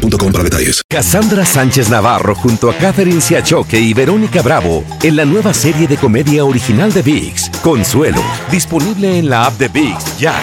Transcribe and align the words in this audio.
boostmobile.com 0.00 0.32
para 0.32 0.44
detalles. 0.44 0.82
Cassandra 0.88 1.44
Sánchez 1.44 1.88
Navarro 1.88 2.34
junto 2.34 2.70
a 2.70 2.74
Catherine 2.74 3.20
Siachoque 3.20 3.78
y 3.78 3.94
Verónica 3.94 4.42
Bravo 4.42 4.84
en 5.02 5.16
la 5.16 5.24
nueva 5.24 5.54
serie 5.54 5.86
de 5.86 5.96
comedia 5.96 6.44
original 6.44 6.92
de 6.92 7.02
VIX, 7.02 7.50
Consuelo, 7.62 8.22
disponible 8.50 9.18
en 9.18 9.28
la 9.28 9.46
app 9.46 9.54
de 9.58 9.68
VIX 9.68 10.18
ya. 10.18 10.34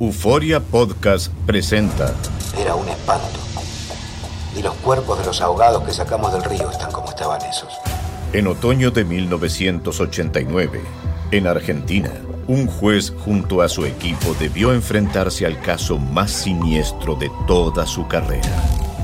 Euforia 0.00 0.60
Podcast 0.60 1.32
presenta. 1.46 2.14
Era 2.58 2.74
un 2.74 2.88
espanto. 2.88 3.40
Y 4.56 4.62
los 4.62 4.74
cuerpos 4.76 5.18
de 5.18 5.26
los 5.26 5.40
ahogados 5.40 5.82
que 5.84 5.92
sacamos 5.92 6.32
del 6.32 6.44
río 6.44 6.70
están 6.70 6.90
como 6.90 7.08
estaban 7.08 7.40
esos. 7.42 7.72
En 8.32 8.46
otoño 8.46 8.90
de 8.90 9.04
1989, 9.04 10.80
en 11.30 11.46
Argentina, 11.46 12.10
un 12.48 12.66
juez 12.66 13.12
junto 13.24 13.62
a 13.62 13.68
su 13.68 13.84
equipo 13.84 14.34
debió 14.38 14.72
enfrentarse 14.72 15.46
al 15.46 15.60
caso 15.60 15.98
más 15.98 16.30
siniestro 16.30 17.16
de 17.16 17.30
toda 17.46 17.86
su 17.86 18.06
carrera, 18.06 18.48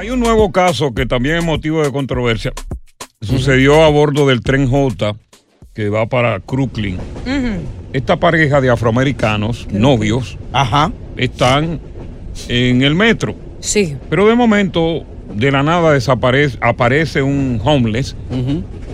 Hay 0.00 0.08
un 0.08 0.18
nuevo 0.20 0.50
caso 0.50 0.94
que 0.94 1.04
también 1.04 1.36
es 1.36 1.44
motivo 1.44 1.82
de 1.82 1.92
controversia. 1.92 2.54
Sucedió 3.20 3.84
a 3.84 3.90
bordo 3.90 4.26
del 4.26 4.40
tren 4.40 4.66
J 4.66 5.14
que 5.74 5.90
va 5.90 6.06
para 6.06 6.40
Crooklyn. 6.40 6.96
Esta 7.92 8.16
pareja 8.18 8.62
de 8.62 8.70
afroamericanos, 8.70 9.68
novios, 9.70 10.38
Ajá. 10.54 10.90
están 11.18 11.80
en 12.48 12.80
el 12.80 12.94
metro. 12.94 13.34
Sí. 13.60 13.94
Pero 14.08 14.26
de 14.26 14.34
momento, 14.36 15.02
de 15.34 15.50
la 15.52 15.62
nada 15.62 15.92
desaparece, 15.92 16.56
aparece 16.62 17.20
un 17.20 17.60
homeless 17.62 18.16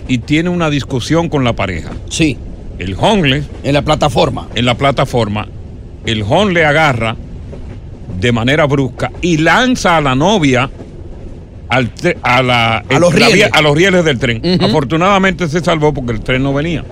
y 0.09 0.17
tiene 0.17 0.49
una 0.49 0.69
discusión 0.69 1.29
con 1.29 1.45
la 1.45 1.53
pareja. 1.53 1.91
Sí. 2.09 2.37
El 2.79 2.97
homeless 2.99 3.45
En 3.63 3.75
la 3.75 3.81
plataforma. 3.81 4.49
en 4.55 4.65
la 4.65 4.75
plataforma, 4.75 5.47
el 6.05 6.23
hon 6.27 6.53
le 6.53 6.65
agarra 6.65 7.15
de 8.19 8.31
manera 8.33 8.65
brusca 8.65 9.09
y 9.21 9.37
lanza 9.37 9.95
a 9.95 10.01
la 10.01 10.13
novia 10.13 10.69
al 11.69 11.91
a, 12.23 12.41
la, 12.41 12.77
A 12.77 12.99
los 12.99 13.13
la 13.13 13.27
rieles. 13.27 13.33
vía- 13.33 13.49
a 13.51 13.61
los 13.61 13.75
rieles 13.75 14.05
del 14.05 14.17
tren. 14.19 14.41
Afortunadamente 14.61 15.47
se 15.49 15.59
salvó 15.61 15.93
porque 15.93 16.13
el 16.13 16.21
tren 16.21 16.43
no 16.43 16.53
venía. 16.53 16.83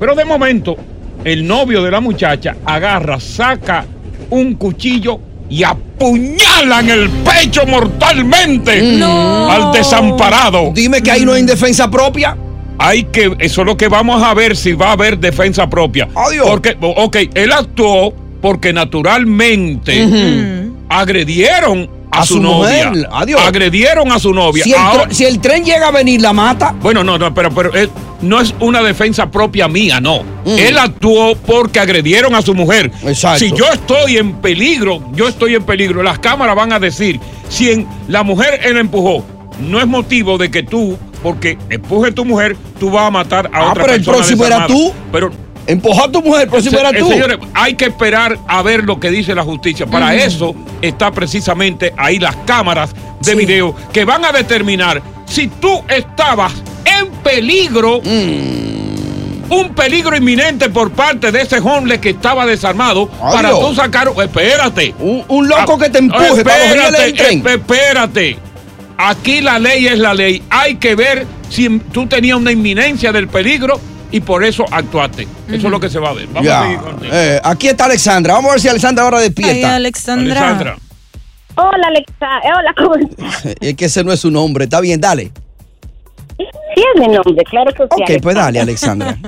Pero 0.00 0.14
de 0.14 0.24
momento, 0.24 0.76
el 1.24 1.46
novio 1.46 1.82
de 1.82 1.90
la 1.90 2.00
muchacha 2.00 2.56
agarra, 2.64 3.18
saca 3.20 3.84
un 4.30 4.54
cuchillo 4.54 5.20
y 5.48 5.62
apuñala 5.62 6.80
en 6.80 6.90
el 6.90 7.08
pecho 7.08 7.64
mortalmente 7.66 8.82
No. 8.98 9.50
al 9.50 9.72
desamparado. 9.72 10.72
Dime 10.74 11.00
que 11.02 11.10
ahí 11.12 11.24
no 11.24 11.32
hay 11.32 11.42
defensa 11.44 11.88
propia. 11.90 12.36
Hay 12.78 13.04
que, 13.04 13.34
eso 13.38 13.60
es 13.62 13.66
lo 13.66 13.76
que 13.76 13.88
vamos 13.88 14.22
a 14.22 14.34
ver 14.34 14.54
si 14.56 14.72
va 14.74 14.88
a 14.88 14.92
haber 14.92 15.18
defensa 15.18 15.70
propia. 15.70 16.08
Adiós. 16.14 16.46
Porque, 16.50 16.76
ok, 16.80 17.16
él 17.34 17.52
actuó 17.52 18.12
porque 18.42 18.72
naturalmente 18.72 20.04
agredieron 20.88 21.88
a, 22.16 22.20
A 22.20 22.26
su, 22.26 22.34
su 22.34 22.42
novia. 22.42 22.88
mujer. 22.90 23.08
Adiós. 23.12 23.40
Agredieron 23.44 24.10
a 24.12 24.18
su 24.18 24.32
novia. 24.32 24.64
Si 24.64 24.72
el, 24.72 24.78
Ahora- 24.78 25.04
tr- 25.08 25.12
si 25.12 25.24
el 25.24 25.38
tren 25.40 25.64
llega 25.64 25.88
a 25.88 25.90
venir, 25.90 26.20
la 26.20 26.32
mata. 26.32 26.74
bueno, 26.80 27.02
no, 27.04 27.18
no, 27.18 27.32
pero, 27.34 27.50
pero 27.54 27.72
es- 27.74 27.90
no 28.22 28.40
es 28.40 28.54
una 28.60 28.82
defensa 28.82 29.30
propia 29.30 29.68
mía, 29.68 30.00
no. 30.00 30.22
Él 30.46 30.78
actuó 30.78 31.34
porque 31.36 31.78
agredieron 31.80 32.34
a 32.34 32.42
su 32.42 32.54
mujer. 32.54 32.90
Exacto. 33.04 33.40
Si 33.40 33.52
yo 33.52 33.66
estoy 33.72 34.16
en 34.16 34.36
peligro, 34.36 35.02
yo 35.12 35.28
estoy 35.28 35.54
en 35.54 35.64
peligro, 35.64 36.02
las 36.02 36.18
cámaras 36.18 36.56
van 36.56 36.72
a 36.72 36.78
decir, 36.80 37.20
si 37.48 37.70
en- 37.70 37.86
la 38.08 38.22
mujer 38.22 38.60
él 38.64 38.76
empujó, 38.78 39.24
no 39.60 39.80
es 39.80 39.86
motivo 39.86 40.38
de 40.38 40.50
que 40.50 40.62
tú, 40.62 40.96
porque 41.22 41.58
empuje 41.70 42.12
tu 42.12 42.24
mujer, 42.24 42.56
tú 42.80 42.90
vas 42.90 43.06
a 43.06 43.10
matar 43.10 43.50
a 43.52 43.58
Ah, 43.58 43.70
otra 43.70 43.82
pero 43.84 43.94
el 43.94 44.00
persona 44.04 44.16
próximo 44.18 44.44
era 44.46 44.66
tú. 44.66 44.92
Pero 45.12 45.30
Empujó 45.66 46.04
a 46.04 46.12
tu 46.12 46.22
mujer, 46.22 46.48
pero 46.48 46.62
si 46.62 46.70
se- 46.70 46.76
fuera 46.76 46.90
eh, 46.90 46.98
tú. 47.00 47.08
señores, 47.08 47.38
hay 47.54 47.74
que 47.74 47.86
esperar 47.86 48.38
a 48.46 48.62
ver 48.62 48.84
lo 48.84 49.00
que 49.00 49.10
dice 49.10 49.34
la 49.34 49.42
justicia. 49.42 49.86
Para 49.86 50.14
eso 50.14 50.54
está 50.80 51.10
precisamente 51.10 51.92
ahí 51.96 52.18
las 52.18 52.36
cámaras 52.46 52.94
de 53.20 53.32
Sí. 53.32 53.36
video 53.38 53.74
que 53.92 54.04
van 54.04 54.24
a 54.24 54.32
determinar 54.32 55.02
si 55.26 55.48
tú 55.48 55.82
estabas 55.88 56.52
en 56.84 57.08
peligro, 57.24 58.00
Mm. 58.04 59.52
un 59.52 59.74
peligro 59.74 60.16
inminente 60.16 60.68
por 60.70 60.90
parte 60.92 61.30
de 61.32 61.42
ese 61.42 61.58
homeless 61.58 61.98
que 62.00 62.10
estaba 62.10 62.46
desarmado 62.46 63.08
Adiós. 63.20 63.32
para 63.34 63.50
tú 63.50 63.74
sacar. 63.74 64.08
Espérate. 64.22 64.94
Un, 65.00 65.24
un 65.28 65.48
loco 65.48 65.76
Ah, 65.80 65.82
que 65.84 65.90
te 65.90 65.98
empuje 65.98 66.44
para 66.44 66.64
los 66.64 66.72
rieles 66.74 67.00
del 67.00 67.12
tren. 67.14 67.42
esp- 67.44 67.50
espérate. 67.54 68.38
Aquí 68.98 69.40
la 69.40 69.58
ley 69.58 69.86
es 69.88 69.98
la 69.98 70.14
ley. 70.14 70.42
Hay 70.48 70.76
que 70.76 70.94
ver 70.94 71.26
si 71.50 71.68
tú 71.92 72.06
tenías 72.06 72.38
una 72.38 72.50
inminencia 72.52 73.12
del 73.12 73.28
peligro 73.28 73.78
y 74.16 74.20
por 74.20 74.42
eso 74.44 74.64
actuaste. 74.70 75.22
Eso 75.48 75.54
es 75.56 75.62
lo 75.64 75.78
que 75.78 75.90
se 75.90 75.98
va 75.98 76.10
a 76.10 76.12
ver. 76.14 76.26
Vamos 76.28 76.48
a 76.50 76.62
seguir 76.62 76.78
con 76.78 76.98
Eh, 77.04 77.40
aquí 77.44 77.68
está 77.68 77.84
Alexandra. 77.84 78.34
Vamos 78.34 78.48
a 78.50 78.52
ver 78.54 78.60
si 78.60 78.68
Alexandra 78.68 79.04
ahora 79.04 79.18
Ay, 79.18 79.24
despierta. 79.24 79.74
Alexandra. 79.76 80.32
Alexandra. 80.40 80.78
Hola, 81.56 81.86
Alexa. 81.88 82.26
Eh, 82.44 82.50
Hola, 82.58 82.74
¿cómo 82.76 82.94
estás? 82.96 83.46
es 83.60 83.74
que 83.74 83.84
ese 83.86 84.04
no 84.04 84.12
es 84.12 84.20
su 84.20 84.30
nombre. 84.30 84.64
Está 84.64 84.80
bien, 84.80 85.00
dale. 85.00 85.30
Sí 86.38 86.44
es 86.94 87.00
mi 87.00 87.08
nombre, 87.08 87.44
claro 87.44 87.72
que 87.72 87.82
sí. 87.82 88.02
Ok, 88.16 88.22
pues 88.22 88.34
dale, 88.36 88.60
Alexandra. 88.60 89.16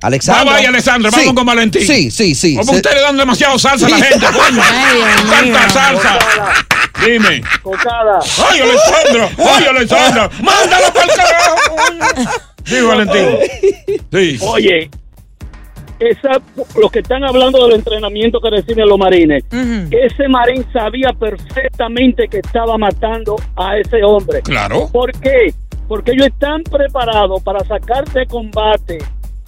Alexandra. 0.00 0.44
Va, 0.44 0.52
vaya, 0.52 0.68
Alexandra, 0.68 1.10
vamos 1.10 1.26
Sí. 1.28 1.34
con 1.34 1.44
Valentín. 1.46 1.82
Sí, 1.86 2.10
sí, 2.10 2.34
sí. 2.34 2.54
Como 2.56 2.70
Se- 2.72 2.76
ustedes 2.76 3.02
dan 3.02 3.16
demasiado 3.16 3.58
salsa 3.58 3.86
a 3.86 3.88
la 3.90 3.96
gente, 3.96 4.26
coño. 4.26 4.62
Ay. 4.70 5.50
Tanta 5.52 5.68
salsa. 5.70 6.18
Dime. 7.04 7.42
Cocada. 7.62 8.18
¡Ay, 8.50 8.60
Alexandra! 8.60 9.28
¡Ay, 9.38 9.64
Alexandra! 9.64 10.30
¡Mándala 10.42 10.92
para 10.92 11.04
el 11.06 11.10
carajo! 11.16 12.34
Sí, 12.64 12.80
Valentín. 12.82 13.38
Sí. 14.12 14.38
Oye, 14.46 14.90
esa, 16.00 16.40
los 16.80 16.90
que 16.92 17.00
están 17.00 17.24
hablando 17.24 17.64
del 17.66 17.76
entrenamiento 17.76 18.40
que 18.40 18.50
reciben 18.50 18.88
los 18.88 18.98
marines, 18.98 19.44
ese 19.90 20.28
marín 20.28 20.64
sabía 20.72 21.10
perfectamente 21.18 22.28
que 22.28 22.38
estaba 22.38 22.76
matando 22.78 23.36
a 23.56 23.76
ese 23.78 24.02
hombre. 24.04 24.42
Claro. 24.42 24.88
¿Por 24.92 25.12
qué? 25.20 25.52
Porque 25.88 26.12
ellos 26.12 26.26
están 26.26 26.62
preparados 26.64 27.42
para 27.42 27.64
sacar 27.64 28.04
de 28.10 28.26
combate 28.26 28.98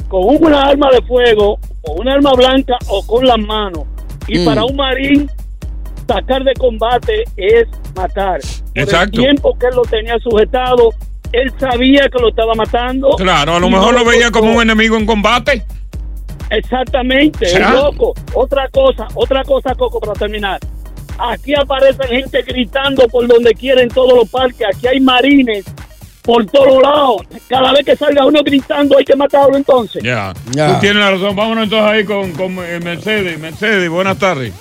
con 0.08 0.22
una 0.42 0.62
arma 0.62 0.88
de 0.90 1.02
fuego, 1.02 1.58
o 1.82 1.92
una 1.92 2.14
arma 2.14 2.32
blanca 2.32 2.74
o 2.88 3.06
con 3.06 3.24
las 3.26 3.38
manos. 3.38 3.84
Y 4.26 4.38
Mm. 4.40 4.44
para 4.44 4.64
un 4.64 4.74
marín, 4.76 5.30
sacar 6.12 6.42
de 6.44 6.54
combate 6.54 7.24
es 7.36 7.68
matar. 7.94 8.40
Por 8.40 8.82
Exacto. 8.82 9.20
el 9.20 9.24
tiempo 9.26 9.56
que 9.58 9.66
él 9.66 9.74
lo 9.76 9.82
tenía 9.82 10.18
sujetado, 10.18 10.90
él 11.32 11.52
sabía 11.58 12.08
que 12.08 12.18
lo 12.20 12.30
estaba 12.30 12.54
matando. 12.54 13.10
Claro, 13.16 13.56
a 13.56 13.60
lo 13.60 13.70
mejor 13.70 13.94
no 13.94 14.00
lo 14.00 14.04
veía 14.04 14.30
como 14.30 14.52
un 14.52 14.62
enemigo 14.62 14.96
en 14.96 15.06
combate. 15.06 15.64
Exactamente, 16.50 17.44
es 17.44 17.52
¿Será? 17.52 17.72
loco. 17.72 18.14
Otra 18.34 18.68
cosa, 18.68 19.06
otra 19.14 19.44
cosa, 19.44 19.74
Coco, 19.74 20.00
para 20.00 20.14
terminar. 20.14 20.58
Aquí 21.18 21.54
aparecen 21.54 22.08
gente 22.08 22.42
gritando 22.42 23.06
por 23.08 23.26
donde 23.28 23.52
quiera 23.54 23.82
en 23.82 23.88
todos 23.88 24.14
los 24.14 24.28
parques. 24.28 24.66
Aquí 24.74 24.88
hay 24.88 24.98
marines 24.98 25.64
por 26.22 26.44
todos 26.46 26.82
lados. 26.82 27.22
Cada 27.46 27.72
vez 27.72 27.84
que 27.84 27.94
salga 27.94 28.24
uno 28.24 28.40
gritando 28.42 28.98
hay 28.98 29.04
que 29.04 29.14
matarlo 29.14 29.56
entonces. 29.56 30.02
Ya. 30.02 30.32
Ya. 30.52 30.74
Tú 30.74 30.80
tienes 30.80 30.98
la 30.98 31.10
razón. 31.12 31.36
Vámonos 31.36 31.64
entonces 31.64 31.88
ahí 31.88 32.04
con, 32.04 32.32
con 32.32 32.52
eh, 32.64 32.80
Mercedes. 32.82 33.38
Mercedes, 33.38 33.88
buenas 33.88 34.18
tardes. 34.18 34.52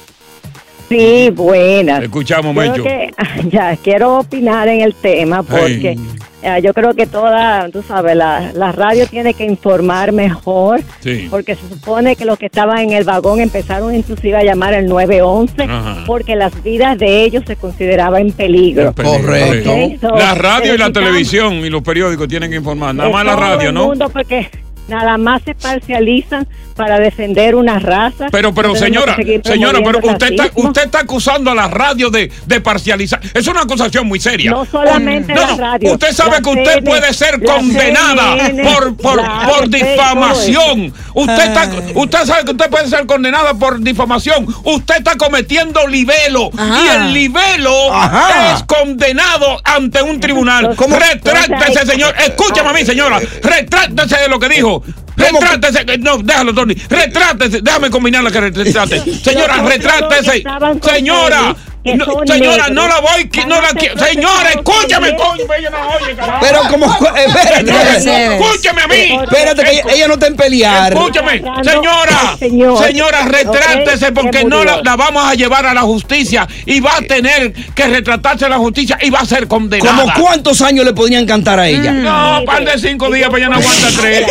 Sí, 0.89 1.29
buenas. 1.33 2.03
Escuchamos, 2.03 2.53
Mecho. 2.55 2.83
que, 2.83 3.13
ya 3.51 3.75
quiero 3.77 4.19
opinar 4.19 4.67
en 4.67 4.81
el 4.81 4.93
tema 4.95 5.43
porque. 5.43 5.97
Eh, 6.41 6.61
yo 6.63 6.73
creo 6.73 6.93
que 6.93 7.05
toda, 7.05 7.67
tú 7.69 7.83
sabes, 7.85 8.15
la, 8.15 8.53
la 8.53 8.71
radio 8.71 9.05
tiene 9.07 9.33
que 9.33 9.43
informar 9.43 10.13
mejor, 10.13 10.79
Sí. 11.01 11.27
porque 11.29 11.55
se 11.55 11.67
supone 11.67 12.15
que 12.15 12.23
los 12.23 12.39
que 12.39 12.45
estaban 12.45 12.77
en 12.79 12.91
el 12.93 13.03
vagón 13.03 13.41
empezaron 13.41 13.93
inclusive 13.93 14.37
a 14.37 14.43
llamar 14.45 14.73
el 14.73 14.87
911, 14.87 15.63
Ajá. 15.63 16.03
porque 16.07 16.37
las 16.37 16.63
vidas 16.63 16.97
de 16.97 17.23
ellos 17.25 17.43
se 17.45 17.57
consideraban 17.57 18.21
en 18.21 18.31
peligro. 18.31 18.93
Correcto. 18.95 19.69
So, 19.99 20.15
La 20.15 20.33
radio 20.33 20.75
y 20.75 20.77
la 20.77 20.93
televisión 20.93 21.55
y 21.55 21.69
los 21.69 21.81
periódicos 21.81 22.29
tienen 22.29 22.49
que 22.49 22.55
informar. 22.55 22.95
Nada 22.95 23.09
más 23.09 23.25
la 23.25 23.35
radio, 23.35 23.67
el 23.67 23.75
¿no? 23.75 23.87
mundo, 23.87 24.07
porque 24.07 24.49
nada 24.89 25.17
más 25.17 25.41
se 25.43 25.55
parcializan 25.55 26.47
para 26.79 26.97
defender 26.97 27.55
una 27.55 27.77
raza. 27.77 28.27
Pero, 28.31 28.53
pero 28.53 28.73
señora, 28.73 29.17
señora, 29.43 29.79
pero 29.83 29.99
usted 30.01 30.31
está, 30.31 30.49
usted 30.55 30.83
está 30.85 30.99
acusando 31.01 31.51
a 31.51 31.55
la 31.55 31.67
radio 31.67 32.09
de, 32.09 32.31
de 32.45 32.61
parcializar. 32.61 33.19
Es 33.33 33.47
una 33.47 33.63
acusación 33.63 34.07
muy 34.07 34.21
seria. 34.21 34.51
No 34.51 34.65
solamente 34.65 35.33
No, 35.33 35.41
la 35.41 35.47
no, 35.47 35.57
radio. 35.57 35.93
Usted 35.93 36.13
sabe 36.13 36.31
La 36.31 36.41
que 36.41 36.49
usted 36.49 36.63
CNN, 36.75 36.89
puede 36.89 37.13
ser 37.13 37.43
condenada 37.43 38.37
CNN, 38.37 38.63
por, 38.63 38.95
por, 38.95 39.15
por 39.17 39.25
ABC, 39.25 39.69
difamación. 39.71 40.93
Usted, 41.13 41.39
está, 41.39 41.69
usted 41.95 42.25
sabe 42.25 42.45
que 42.45 42.51
usted 42.51 42.69
puede 42.69 42.87
ser 42.87 43.05
condenada 43.05 43.53
por 43.55 43.79
difamación. 43.81 44.47
Usted 44.63 44.95
está 44.99 45.17
cometiendo 45.17 45.85
libelo. 45.85 46.49
Ajá. 46.57 46.81
Y 46.81 46.87
el 46.87 47.13
libelo 47.13 47.93
Ajá. 47.93 48.53
es 48.55 48.63
condenado 48.63 49.59
ante 49.65 50.01
un 50.01 50.19
tribunal. 50.21 50.75
¿Cómo? 50.77 50.97
Retráctese, 50.97 51.85
señor. 51.85 52.15
Escúchame 52.25 52.69
a 52.69 52.73
mí, 52.73 52.85
señora. 52.85 53.19
Retráctese 53.43 54.15
de 54.15 54.27
lo 54.29 54.39
que 54.39 54.47
dijo. 54.47 54.78
Retrátese. 55.15 55.97
No, 55.99 56.17
déjalo, 56.17 56.53
Tony. 56.53 56.75
Retrátese. 56.89 57.61
Déjame 57.61 57.89
combinarla 57.89 58.31
que 58.31 58.41
retrátese. 58.41 59.13
Señora, 59.23 59.61
retrátese. 59.63 60.43
Señora. 60.83 61.55
Que 61.83 61.95
no, 61.95 62.05
son 62.05 62.27
señora, 62.27 62.67
negros. 62.67 62.71
no 62.71 62.87
la 62.87 62.99
voy. 62.99 63.29
qui- 63.29 63.45
No 63.45 63.61
la 63.61 63.69
quiero. 63.69 63.97
Señora, 63.97 64.49
escúchame, 64.49 65.11
también. 65.11 65.15
coño. 65.17 65.53
Ella 65.57 65.69
no 65.69 65.77
oye, 66.05 66.15
carajo. 66.15 66.39
Pero 66.41 66.61
como, 66.69 66.85
espérate, 67.15 67.63
Mercedes. 67.63 68.41
Escúchame 68.41 68.81
a 68.81 68.87
mí. 68.87 69.19
espérate 69.23 69.63
que 69.63 69.71
ella, 69.71 69.83
ella 69.93 70.07
no 70.07 70.13
está 70.15 70.27
en 70.27 70.35
pelear. 70.35 70.93
Escúchame, 70.93 71.41
señora, 71.63 72.35
señor. 72.37 72.83
señora, 72.85 73.25
retrátese 73.25 74.07
Ok, 74.07 74.13
porque 74.13 74.39
que 74.39 74.45
no 74.45 74.63
la, 74.65 74.81
vamos 74.97 75.23
a 75.25 75.33
llevar 75.35 75.65
a 75.65 75.73
la 75.73 75.81
justicia 75.81 76.47
y 76.65 76.79
va 76.81 76.97
a 76.97 77.01
tener 77.01 77.53
que 77.53 77.87
retratarse 77.87 78.45
a 78.45 78.49
la 78.49 78.57
justicia 78.57 78.97
y 79.01 79.09
va 79.09 79.19
a 79.19 79.25
ser 79.25 79.47
condenada. 79.47 80.01
¿Cómo 80.01 80.13
cuántos 80.25 80.61
años 80.61 80.85
le 80.85 80.93
podrían 80.93 81.25
cantar 81.25 81.59
a 81.59 81.67
ella? 81.67 81.91
No, 81.93 82.43
par 82.45 82.65
de 82.65 82.77
cinco 82.77 83.09
días, 83.11 83.29
para 83.29 83.39
ella 83.45 83.49
no 83.49 83.55
aguanta 83.57 83.87
tres. 83.99 84.27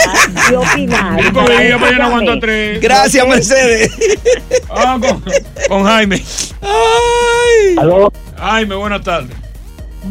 Cinco 0.48 0.64
días, 0.76 1.78
para 1.78 1.88
ella 1.90 1.98
no 1.98 2.04
aguanta 2.06 2.32
tres. 2.40 2.80
Gracias, 2.80 3.26
Mercedes. 3.26 3.90
Ah, 4.70 4.98
con, 5.00 5.24
con 5.68 5.84
Jaime. 5.84 6.22
Ay. 7.38 7.76
Aló, 7.78 8.12
Jaime, 8.36 8.74
buenas 8.74 9.02
tardes. 9.02 9.36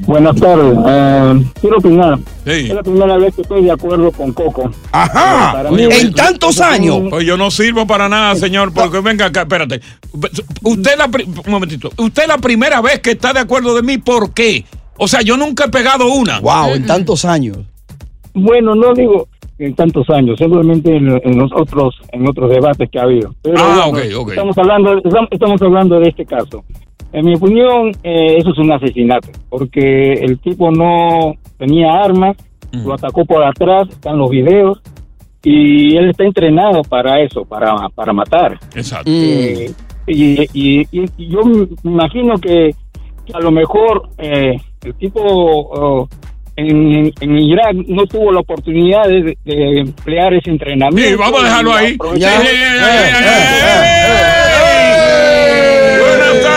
buenas 0.06 0.36
tardes. 0.36 0.78
Eh, 0.88 1.44
quiero 1.62 1.78
opinar. 1.78 2.18
Sí. 2.46 2.52
Es 2.52 2.74
la 2.74 2.84
primera 2.84 3.18
vez 3.18 3.36
que 3.36 3.42
estoy 3.42 3.64
de 3.64 3.72
acuerdo 3.72 4.12
con 4.12 4.32
Coco. 4.34 4.72
Ajá. 4.92 5.54
Para 5.54 5.70
Oye, 5.72 5.88
mí- 5.88 5.94
En 5.96 6.14
tantos 6.14 6.60
años. 6.62 7.02
Pues 7.10 7.26
yo 7.26 7.38
no 7.38 7.50
sirvo 7.52 7.86
para 7.88 8.08
nada, 8.10 8.36
señor, 8.36 8.74
porque 8.74 9.00
venga 9.02 9.26
acá, 9.26 9.42
espérate. 9.42 9.82
Usted 10.64 10.98
la, 10.98 11.06
un 11.06 11.52
momentito. 11.52 11.90
Usted 11.98 12.28
la 12.28 12.38
primera 12.38 12.82
vez 12.82 13.00
que 13.00 13.12
está 13.12 13.34
de 13.34 13.40
acuerdo 13.40 13.76
de 13.76 13.82
mí, 13.84 13.98
¿por 13.98 14.34
qué? 14.34 14.66
O 14.98 15.08
sea, 15.08 15.22
yo 15.22 15.38
nunca 15.38 15.66
he 15.66 15.70
pegado 15.70 16.12
una. 16.12 16.40
Wow, 16.40 16.74
en 16.76 16.86
tantos 16.86 17.24
años. 17.26 17.58
Bueno, 18.34 18.76
no 18.76 18.94
digo 18.94 19.28
en 19.60 19.74
tantos 19.76 20.08
años, 20.12 20.38
simplemente 20.38 20.96
en, 20.96 21.08
en 21.24 21.38
los 21.40 21.52
otros 21.56 21.96
en 22.12 22.28
otros 22.30 22.50
debates 22.52 22.88
que 22.92 23.00
ha 23.00 23.04
habido. 23.04 23.34
Pero 23.42 23.56
Ah, 23.58 23.88
bueno, 23.90 24.16
ok, 24.20 24.22
ok. 24.24 24.30
Estamos 24.30 24.58
hablando 24.60 25.02
estamos 25.32 25.62
hablando 25.62 26.00
de 26.00 26.10
este 26.10 26.26
caso. 26.26 26.64
En 27.14 27.26
mi 27.26 27.36
opinión, 27.36 27.92
eh, 28.04 28.36
eso 28.38 28.52
es 28.52 28.58
un 28.58 28.72
asesinato, 28.72 29.30
porque 29.50 30.14
el 30.14 30.40
tipo 30.40 30.70
no 30.72 31.34
tenía 31.58 31.92
armas, 31.94 32.36
lo 32.86 32.94
atacó 32.94 33.26
por 33.26 33.44
atrás, 33.44 33.88
están 33.90 34.18
los 34.18 34.30
videos 34.30 34.82
y 35.44 35.96
él 35.96 36.10
está 36.10 36.26
entrenado 36.26 36.82
para 36.84 37.22
eso, 37.22 37.46
para 37.46 37.74
para 37.96 38.12
matar. 38.14 38.60
Exacto. 38.76 39.10
Eh, 39.10 39.72
y, 40.06 40.42
y- 40.54 40.88
y- 40.92 41.06
y 41.18 41.28
yo 41.30 41.44
me 41.44 41.68
imagino 41.84 42.38
que, 42.38 42.76
que 43.26 43.34
a 43.34 43.40
lo 43.40 43.52
mejor 43.52 44.10
eh, 44.18 44.56
el 44.84 44.94
tipo 44.96 45.22
oh, 45.24 46.10
en, 46.58 47.12
en 47.22 47.38
Irak 47.40 47.74
no 47.88 48.06
tuvo 48.06 48.32
la 48.34 48.40
oportunidad 48.42 49.08
de, 49.08 49.38
de 49.46 49.80
emplear 49.80 50.34
ese 50.34 50.50
entrenamiento. 50.50 51.10
Sí, 51.12 51.16
vamos 51.16 51.42
a 51.42 51.46
dejarlo 51.46 51.74
ahí. 51.74 51.98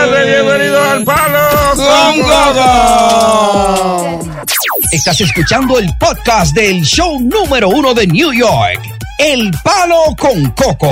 Tardes, 0.01 0.25
bienvenidos 0.25 0.87
al 0.87 1.03
Palo 1.03 1.49
Con 1.75 2.21
Gogo. 2.21 4.19
Estás 4.91 5.21
escuchando 5.21 5.77
el 5.77 5.87
podcast 5.99 6.55
del 6.55 6.81
show 6.81 7.19
número 7.19 7.69
uno 7.69 7.93
de 7.93 8.07
New 8.07 8.33
York, 8.33 8.81
El 9.19 9.51
Palo 9.63 10.15
con 10.17 10.49
Coco. 10.51 10.91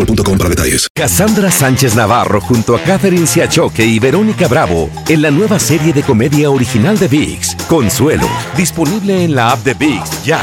boostmobile.com 0.00 0.38
para 0.38 0.50
detalles. 0.50 0.88
Cassandra 0.94 1.50
Sánchez 1.50 1.94
Navarro 1.94 2.40
junto 2.40 2.74
a 2.74 2.80
Catherine 2.80 3.26
Siachoque 3.26 3.84
y 3.84 3.98
Verónica 3.98 4.48
Bravo 4.48 4.90
en 5.08 5.22
la 5.22 5.30
nueva 5.30 5.58
serie 5.58 5.92
de 5.92 6.02
comedia 6.02 6.50
original 6.50 6.98
de 6.98 7.08
VIX, 7.08 7.56
Consuelo, 7.68 8.28
disponible 8.56 9.24
en 9.24 9.34
la 9.34 9.52
app 9.52 9.64
de 9.64 9.74
VIX 9.74 10.24
ya. 10.24 10.40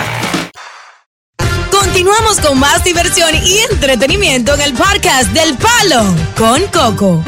Continuamos 1.71 2.39
con 2.39 2.59
más 2.59 2.83
diversión 2.83 3.29
y 3.43 3.59
entretenimiento 3.71 4.53
en 4.53 4.61
el 4.61 4.73
podcast 4.73 5.31
del 5.31 5.55
Palo 5.55 6.03
con 6.37 6.61
Coco. 6.67 7.23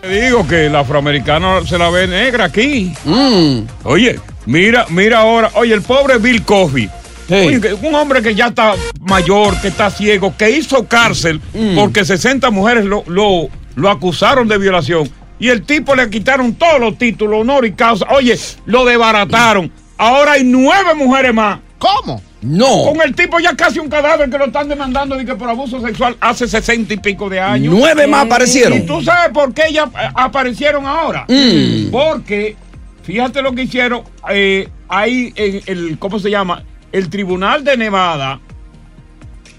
Te 0.00 0.08
digo 0.08 0.46
que 0.46 0.66
el 0.66 0.76
afroamericano 0.76 1.64
se 1.66 1.78
la 1.78 1.90
ve 1.90 2.06
negra 2.06 2.46
aquí. 2.46 2.92
Mm. 3.04 3.60
Oye, 3.84 4.18
mira, 4.46 4.86
mira 4.88 5.20
ahora. 5.20 5.50
Oye, 5.54 5.74
el 5.74 5.82
pobre 5.82 6.18
Bill 6.18 6.42
Cosby. 6.42 6.90
Un 7.82 7.94
hombre 7.94 8.22
que 8.22 8.34
ya 8.34 8.46
está 8.48 8.74
mayor, 9.00 9.60
que 9.60 9.68
está 9.68 9.90
ciego, 9.90 10.34
que 10.36 10.50
hizo 10.50 10.86
cárcel 10.86 11.40
Mm. 11.54 11.76
porque 11.76 12.04
60 12.04 12.50
mujeres 12.50 12.84
lo, 12.84 13.04
lo, 13.06 13.48
lo 13.76 13.90
acusaron 13.90 14.48
de 14.48 14.58
violación. 14.58 15.08
Y 15.38 15.48
el 15.48 15.62
tipo 15.62 15.94
le 15.94 16.10
quitaron 16.10 16.54
todos 16.54 16.78
los 16.80 16.98
títulos, 16.98 17.40
honor 17.40 17.64
y 17.64 17.72
causa. 17.72 18.06
Oye, 18.10 18.38
lo 18.66 18.84
desbarataron. 18.84 19.70
Ahora 19.96 20.32
hay 20.32 20.44
nueve 20.44 20.94
mujeres 20.94 21.32
más. 21.32 21.60
¿Cómo? 21.78 22.20
No. 22.42 22.84
Con 22.84 23.00
el 23.02 23.14
tipo 23.14 23.38
ya 23.38 23.54
casi 23.54 23.78
un 23.78 23.88
cadáver 23.88 24.28
que 24.30 24.36
lo 24.38 24.46
están 24.46 24.68
demandando 24.68 25.16
de 25.16 25.24
que 25.24 25.34
por 25.34 25.48
abuso 25.48 25.80
sexual 25.80 26.16
hace 26.20 26.46
sesenta 26.48 26.92
y 26.94 26.98
pico 26.98 27.28
de 27.30 27.40
años. 27.40 27.72
Nueve 27.74 28.06
más 28.06 28.26
aparecieron. 28.26 28.78
¿Y 28.78 28.80
tú 28.82 29.02
sabes 29.02 29.30
por 29.32 29.52
qué 29.54 29.72
ya 29.72 29.84
eh, 29.84 30.08
aparecieron 30.14 30.86
ahora? 30.86 31.24
Mm. 31.28 31.90
Porque, 31.90 32.56
fíjate 33.02 33.40
lo 33.42 33.54
que 33.54 33.62
hicieron, 33.62 34.02
eh, 34.30 34.68
ahí 34.88 35.32
en 35.36 35.62
el, 35.66 35.98
¿cómo 35.98 36.18
se 36.18 36.30
llama? 36.30 36.64
El 36.92 37.08
Tribunal 37.08 37.64
de 37.64 37.76
Nevada 37.76 38.40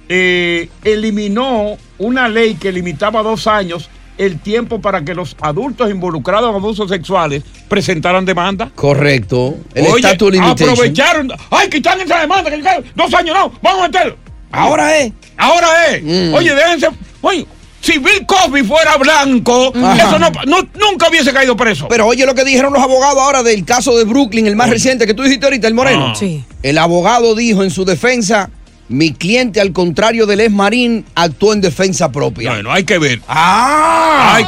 eh, 0.09 0.69
eliminó 0.83 1.77
una 1.97 2.27
ley 2.27 2.55
que 2.55 2.71
limitaba 2.71 3.23
dos 3.23 3.47
años 3.47 3.89
el 4.17 4.39
tiempo 4.39 4.81
para 4.81 5.03
que 5.03 5.15
los 5.15 5.35
adultos 5.41 5.89
involucrados 5.89 6.49
en 6.49 6.55
abusos 6.55 6.89
sexuales 6.89 7.43
presentaran 7.69 8.25
demanda. 8.25 8.69
Correcto. 8.75 9.55
El 9.73 9.87
Oye, 9.87 10.07
aprovecharon. 10.41 11.31
¡Ay, 11.49 11.69
quitan 11.69 12.01
esa 12.01 12.19
demanda! 12.19 12.51
que 12.51 12.61
dos 12.93 13.13
años 13.13 13.35
no! 13.35 13.51
¡Vamos 13.61 13.83
a 13.83 13.87
meterlo! 13.87 14.17
Ahora 14.51 14.97
es. 14.97 15.13
Ahora 15.37 15.87
es. 15.87 16.03
Mm. 16.03 16.33
Oye, 16.33 16.53
déjense. 16.53 16.89
Oye, 17.21 17.47
si 17.81 17.97
Bill 17.97 18.25
Cosby 18.25 18.63
fuera 18.63 18.95
blanco, 18.97 19.73
Ajá. 19.75 19.95
eso 20.07 20.19
no, 20.19 20.29
no- 20.45 20.67
nunca 20.79 21.09
hubiese 21.09 21.33
caído 21.33 21.55
preso. 21.57 21.87
Pero 21.89 22.05
oye 22.07 22.25
lo 22.25 22.35
que 22.35 22.43
dijeron 22.45 22.71
los 22.73 22.81
abogados 22.81 23.19
ahora 23.21 23.43
del 23.43 23.65
caso 23.65 23.97
de 23.97 24.03
Brooklyn, 24.05 24.47
el 24.47 24.55
más 24.55 24.69
reciente 24.69 25.05
que 25.07 25.13
tú 25.13 25.23
dijiste 25.23 25.45
ahorita, 25.45 25.67
el 25.67 25.73
Moreno. 25.73 26.07
Ah. 26.09 26.15
Sí. 26.15 26.43
El 26.63 26.77
abogado 26.77 27.33
dijo 27.35 27.63
en 27.63 27.71
su 27.71 27.83
defensa, 27.85 28.49
mi 28.87 29.13
cliente 29.13 29.61
al 29.61 29.71
contrario 29.73 30.25
del 30.25 30.41
ex 30.41 30.51
marín 30.51 31.05
actuó 31.15 31.53
en 31.53 31.61
defensa 31.61 32.11
propia. 32.11 32.51
Bueno, 32.51 32.71
hay 32.71 32.83
que 32.83 32.97
ver. 32.99 33.21
Ah. 33.27 34.39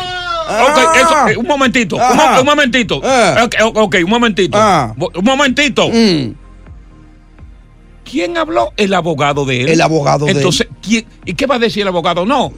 Ok, 0.46 0.96
eso, 0.98 1.28
eh, 1.30 1.38
un 1.38 1.48
momentito, 1.48 1.96
un, 1.96 2.46
momentito. 2.46 3.00
Ah. 3.04 3.46
Ok, 3.46 3.56
ok, 3.76 3.96
un 4.04 4.10
momentito. 4.10 4.58
Ah. 4.60 4.94
Un 4.98 5.24
momentito. 5.24 5.88
Mm. 5.90 6.34
¿Quién 8.04 8.38
habló? 8.38 8.74
El 8.78 8.94
abogado 8.94 9.46
de 9.46 9.62
él. 9.62 9.70
El 9.70 9.82
abogado 9.82 10.26
de 10.26 10.32
él. 10.32 10.38
Entonces, 10.38 10.68
¿quién- 10.82 11.06
¿y 11.26 11.34
qué 11.34 11.46
va 11.46 11.56
a 11.56 11.60
decir 11.60 11.82
el 11.84 11.88
abogado? 11.88 12.26
No. 12.26 12.52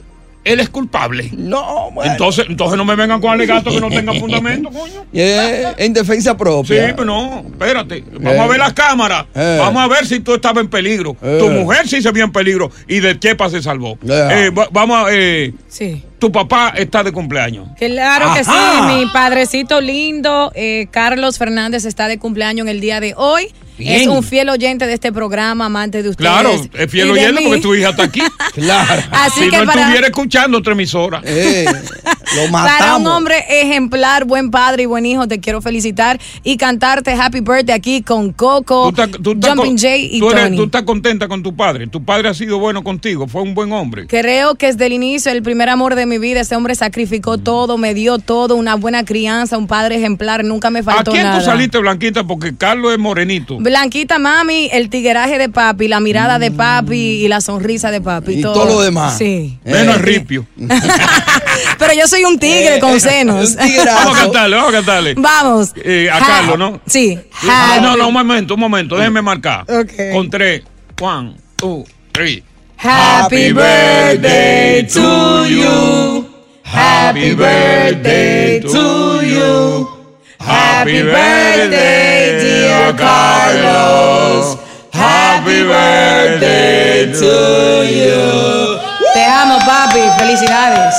Él 0.46 0.60
es 0.60 0.68
culpable. 0.70 1.30
No, 1.36 1.90
bueno. 1.90 2.12
Entonces, 2.12 2.46
entonces 2.48 2.76
no 2.78 2.84
me 2.84 2.94
vengan 2.96 3.20
con 3.20 3.30
alegatos 3.30 3.74
que 3.74 3.80
no 3.80 3.88
tengan 3.88 4.14
fundamento, 4.20 4.70
coño. 4.70 5.04
Eh, 5.12 5.74
en 5.78 5.92
defensa 5.92 6.36
propia. 6.36 6.86
Sí, 6.88 6.92
pero 6.94 7.04
no, 7.04 7.42
espérate. 7.46 8.04
Vamos 8.12 8.32
Eh. 8.34 8.38
a 8.40 8.46
ver 8.46 8.58
las 8.58 8.72
cámaras. 8.72 9.26
Eh. 9.34 9.56
Vamos 9.60 9.82
a 9.82 9.88
ver 9.88 10.06
si 10.06 10.20
tú 10.20 10.34
estabas 10.34 10.62
en 10.64 10.70
peligro. 10.70 11.16
Eh. 11.22 11.36
Tu 11.40 11.48
mujer 11.50 11.88
sí 11.88 12.00
se 12.02 12.10
vio 12.12 12.24
en 12.24 12.32
peligro. 12.32 12.70
¿Y 12.88 13.00
de 13.00 13.18
Chepa 13.18 13.48
se 13.50 13.62
salvó? 13.62 13.98
Eh. 14.08 14.28
Eh, 14.46 14.50
va- 14.50 14.68
vamos 14.70 15.06
a. 15.06 15.12
eh, 15.12 15.52
Sí. 15.68 16.02
tu 16.18 16.30
papá 16.32 16.72
está 16.76 17.02
de 17.02 17.12
cumpleaños. 17.12 17.68
Claro 17.78 18.32
que 18.34 18.44
sí, 18.44 18.50
mi 18.88 19.06
padrecito 19.12 19.80
lindo, 19.80 20.52
eh, 20.54 20.86
Carlos 20.90 21.38
Fernández, 21.38 21.84
está 21.84 22.08
de 22.08 22.18
cumpleaños 22.18 22.66
en 22.66 22.70
el 22.70 22.80
día 22.80 23.00
de 23.00 23.14
hoy. 23.16 23.48
Bien. 23.78 24.00
Es 24.00 24.06
un 24.06 24.22
fiel 24.22 24.48
oyente 24.48 24.86
de 24.86 24.94
este 24.94 25.12
programa, 25.12 25.66
amante 25.66 26.02
de 26.02 26.08
ustedes. 26.10 26.30
Claro, 26.30 26.50
es 26.72 26.90
fiel 26.90 27.10
oyente 27.10 27.40
mí. 27.40 27.46
porque 27.46 27.60
tu 27.62 27.74
hija 27.74 27.90
está 27.90 28.04
aquí. 28.04 28.20
claro. 28.54 29.02
Así 29.10 29.44
si 29.44 29.50
que 29.50 29.58
no 29.58 29.66
para- 29.66 29.80
estuviera 29.82 30.06
escuchando 30.06 30.58
otra 30.58 30.72
emisora. 30.72 31.20
Eh, 31.24 31.66
lo 31.66 32.50
Para 32.52 32.96
un 32.96 33.06
hombre 33.06 33.44
ejemplar, 33.48 34.24
buen 34.24 34.50
padre 34.50 34.84
y 34.84 34.86
buen 34.86 35.04
hijo, 35.06 35.28
te 35.28 35.40
quiero 35.40 35.60
felicitar 35.62 36.18
y 36.42 36.56
cantarte 36.56 37.12
Happy 37.12 37.40
Birthday 37.40 37.74
aquí 37.74 38.02
con 38.02 38.32
Coco, 38.32 38.92
Tú 39.22 39.32
Jumping 39.32 39.54
con- 39.54 39.78
Jay 39.78 40.08
y 40.12 40.20
tú 40.20 40.30
eres- 40.30 40.44
Tony. 40.44 40.56
tú 40.56 40.64
estás 40.64 40.82
contenta 40.82 41.28
con 41.28 41.42
tu 41.42 41.54
padre. 41.54 41.86
Tu 41.86 42.04
padre 42.04 42.28
ha 42.28 42.34
sido 42.34 42.58
bueno 42.58 42.82
contigo. 42.82 43.26
Fue 43.28 43.42
un 43.42 43.54
buen 43.54 43.72
hombre. 43.72 44.06
Creo 44.06 44.54
que 44.54 44.66
desde 44.66 44.86
el 44.86 44.92
inicio, 44.94 45.30
el 45.32 45.42
primer 45.42 45.68
amor 45.68 45.94
de 45.94 46.06
mi 46.06 46.18
vida, 46.18 46.40
ese 46.40 46.56
hombre 46.56 46.74
sacrificó 46.74 47.38
todo, 47.38 47.78
me 47.78 47.94
dio 47.94 48.18
todo, 48.18 48.54
una 48.56 48.74
buena 48.74 49.04
crianza, 49.04 49.56
un 49.58 49.66
padre 49.66 49.96
ejemplar, 49.96 50.44
nunca 50.44 50.70
me 50.70 50.80
¿A 50.80 50.82
faltó 50.82 51.12
quién 51.12 51.24
nada. 51.24 51.38
tú 51.38 51.44
saliste, 51.44 51.78
Blanquita? 51.78 52.24
Porque 52.24 52.56
Carlos 52.56 52.92
es 52.92 52.98
morenito. 52.98 53.58
Blanquita 53.66 54.20
mami, 54.20 54.68
el 54.72 54.88
tigueraje 54.90 55.38
de 55.38 55.48
papi, 55.48 55.88
la 55.88 55.98
mirada 55.98 56.38
de 56.38 56.52
papi 56.52 57.24
y 57.24 57.26
la 57.26 57.40
sonrisa 57.40 57.90
de 57.90 58.00
papi. 58.00 58.34
Y 58.34 58.40
todo 58.40 58.64
lo 58.64 58.80
demás. 58.80 59.18
Sí. 59.18 59.58
Menos 59.64 59.96
el 59.96 60.02
ripio. 60.02 60.46
Pero 61.78 61.92
yo 61.92 62.06
soy 62.06 62.22
un 62.22 62.38
tigre 62.38 62.78
con 62.78 63.00
senos. 63.00 63.56
Vamos 63.56 64.16
a 64.16 64.20
cantarle, 64.20 64.54
vamos 64.54 64.70
a 64.70 64.76
cantarle. 64.76 65.14
Vamos. 65.14 65.72
Eh, 65.82 66.08
a 66.08 66.20
Carlos, 66.20 66.56
¿no? 66.56 66.80
Sí. 66.86 67.18
Ah, 67.42 67.80
no, 67.82 67.96
no, 67.96 68.06
un 68.06 68.14
momento, 68.14 68.54
un 68.54 68.60
momento. 68.60 68.96
Déjenme 68.96 69.20
marcar. 69.20 69.62
Ok. 69.62 70.12
Con 70.12 70.30
tres. 70.30 70.62
One, 71.00 71.34
two, 71.56 71.84
three. 72.12 72.44
Happy 72.76 73.52
birthday 73.52 74.86
to 74.86 75.44
you. 75.46 76.28
Happy 76.62 77.34
birthday 77.34 78.60
to 78.60 79.22
you. 79.22 79.95
Happy 80.38 81.02
birthday, 81.02 82.38
dear 82.40 82.94
Carlos. 82.96 84.58
Happy 84.92 85.62
birthday 85.62 87.12
to 87.12 87.84
you. 87.84 88.78
Te 89.14 89.24
amo, 89.24 89.58
papi. 89.66 90.00
Felicidades. 90.18 90.94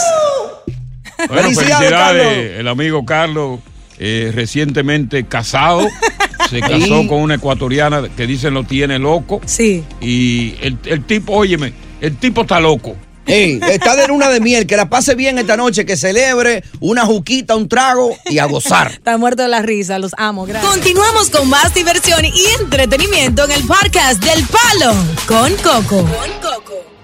Bueno, 1.18 1.42
Felicidades, 1.44 1.78
felicidades. 1.78 2.60
El 2.60 2.68
amigo 2.68 3.06
Carlos, 3.06 3.60
eh, 4.00 4.32
recientemente 4.34 5.26
casado. 5.26 5.88
Se 6.50 6.62
casó 6.62 7.02
Sí. 7.02 7.08
con 7.08 7.20
una 7.20 7.36
ecuatoriana 7.36 8.04
que 8.16 8.26
dicen 8.26 8.54
lo 8.54 8.64
tiene 8.64 9.00
loco. 9.00 9.42
Sí. 9.46 9.84
Y 10.00 10.56
el, 10.62 10.78
el 10.86 11.04
tipo, 11.04 11.34
óyeme, 11.34 11.74
el 12.00 12.16
tipo 12.18 12.42
está 12.42 12.60
loco. 12.60 12.96
Ey, 13.28 13.60
está 13.70 13.98
de 13.98 14.08
luna 14.08 14.30
de 14.30 14.40
miel, 14.40 14.66
que 14.66 14.78
la 14.78 14.90
pase 14.90 15.14
bien 15.14 15.38
esta 15.38 15.58
noche, 15.58 15.86
que 15.86 15.98
celebre 15.98 16.64
una 16.80 17.06
juquita, 17.06 17.58
un 17.58 17.68
trago 17.68 18.16
y 18.30 18.38
a 18.38 18.46
gozar. 18.46 18.92
Está 18.92 19.18
muerto 19.18 19.44
de 19.44 19.50
la 19.50 19.62
risa, 19.62 20.00
los 20.00 20.14
amo, 20.18 20.46
gracias. 20.46 20.72
Continuamos 20.74 21.30
con 21.30 21.50
más 21.50 21.74
diversión 21.74 22.24
y 22.24 22.62
entretenimiento 22.62 23.44
en 23.44 23.52
el 23.52 23.64
podcast 23.66 24.24
del 24.24 24.46
Palo 24.46 24.96
con 25.28 25.54
Coco. 25.58 26.08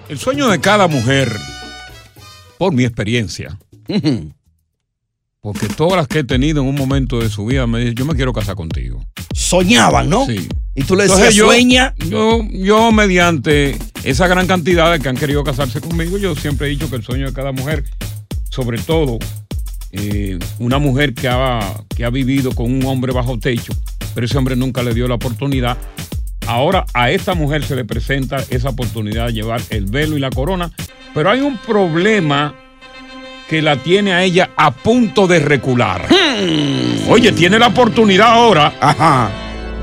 El 0.07 0.17
sueño 0.17 0.47
de 0.47 0.61
cada 0.61 0.87
mujer, 0.87 1.29
por 2.57 2.73
mi 2.73 2.85
experiencia, 2.85 3.59
porque 5.41 5.67
todas 5.67 5.97
las 5.97 6.07
que 6.07 6.19
he 6.19 6.23
tenido 6.23 6.61
en 6.61 6.69
un 6.69 6.75
momento 6.75 7.19
de 7.19 7.29
su 7.29 7.45
vida 7.45 7.67
me 7.67 7.79
dicen, 7.79 7.95
yo 7.95 8.05
me 8.05 8.15
quiero 8.15 8.31
casar 8.31 8.55
contigo. 8.55 9.03
Soñaban, 9.33 10.09
¿no? 10.09 10.25
Sí. 10.25 10.47
Y 10.73 10.83
tú 10.83 10.95
le 10.95 11.03
Entonces 11.03 11.25
decías, 11.25 11.35
yo, 11.35 11.45
sueña. 11.47 11.93
Yo, 12.07 12.41
yo, 12.49 12.93
mediante 12.93 13.77
esa 14.03 14.27
gran 14.27 14.47
cantidad 14.47 14.91
de 14.91 14.99
que 14.99 15.09
han 15.09 15.15
querido 15.15 15.43
casarse 15.43 15.79
conmigo, 15.79 16.17
yo 16.17 16.35
siempre 16.35 16.67
he 16.67 16.69
dicho 16.71 16.89
que 16.89 16.97
el 16.97 17.03
sueño 17.03 17.27
de 17.27 17.33
cada 17.33 17.51
mujer, 17.51 17.85
sobre 18.49 18.77
todo 18.79 19.17
eh, 19.91 20.37
una 20.59 20.77
mujer 20.77 21.13
que 21.13 21.29
ha, 21.29 21.59
que 21.95 22.03
ha 22.03 22.09
vivido 22.09 22.51
con 22.51 22.71
un 22.71 22.85
hombre 22.85 23.13
bajo 23.13 23.39
techo, 23.39 23.73
pero 24.13 24.25
ese 24.25 24.37
hombre 24.37 24.55
nunca 24.55 24.83
le 24.83 24.93
dio 24.93 25.07
la 25.07 25.15
oportunidad. 25.15 25.77
Ahora 26.47 26.85
a 26.93 27.11
esta 27.11 27.33
mujer 27.33 27.63
se 27.63 27.75
le 27.75 27.85
presenta 27.85 28.43
esa 28.49 28.69
oportunidad 28.69 29.27
de 29.27 29.33
llevar 29.33 29.61
el 29.69 29.85
velo 29.85 30.17
y 30.17 30.19
la 30.19 30.29
corona, 30.29 30.71
pero 31.13 31.29
hay 31.29 31.39
un 31.39 31.57
problema 31.57 32.55
que 33.47 33.61
la 33.61 33.77
tiene 33.77 34.13
a 34.13 34.23
ella 34.23 34.49
a 34.57 34.71
punto 34.71 35.27
de 35.27 35.39
recular. 35.39 36.07
Oye, 37.07 37.31
tiene 37.31 37.59
la 37.59 37.67
oportunidad 37.67 38.29
ahora, 38.29 39.29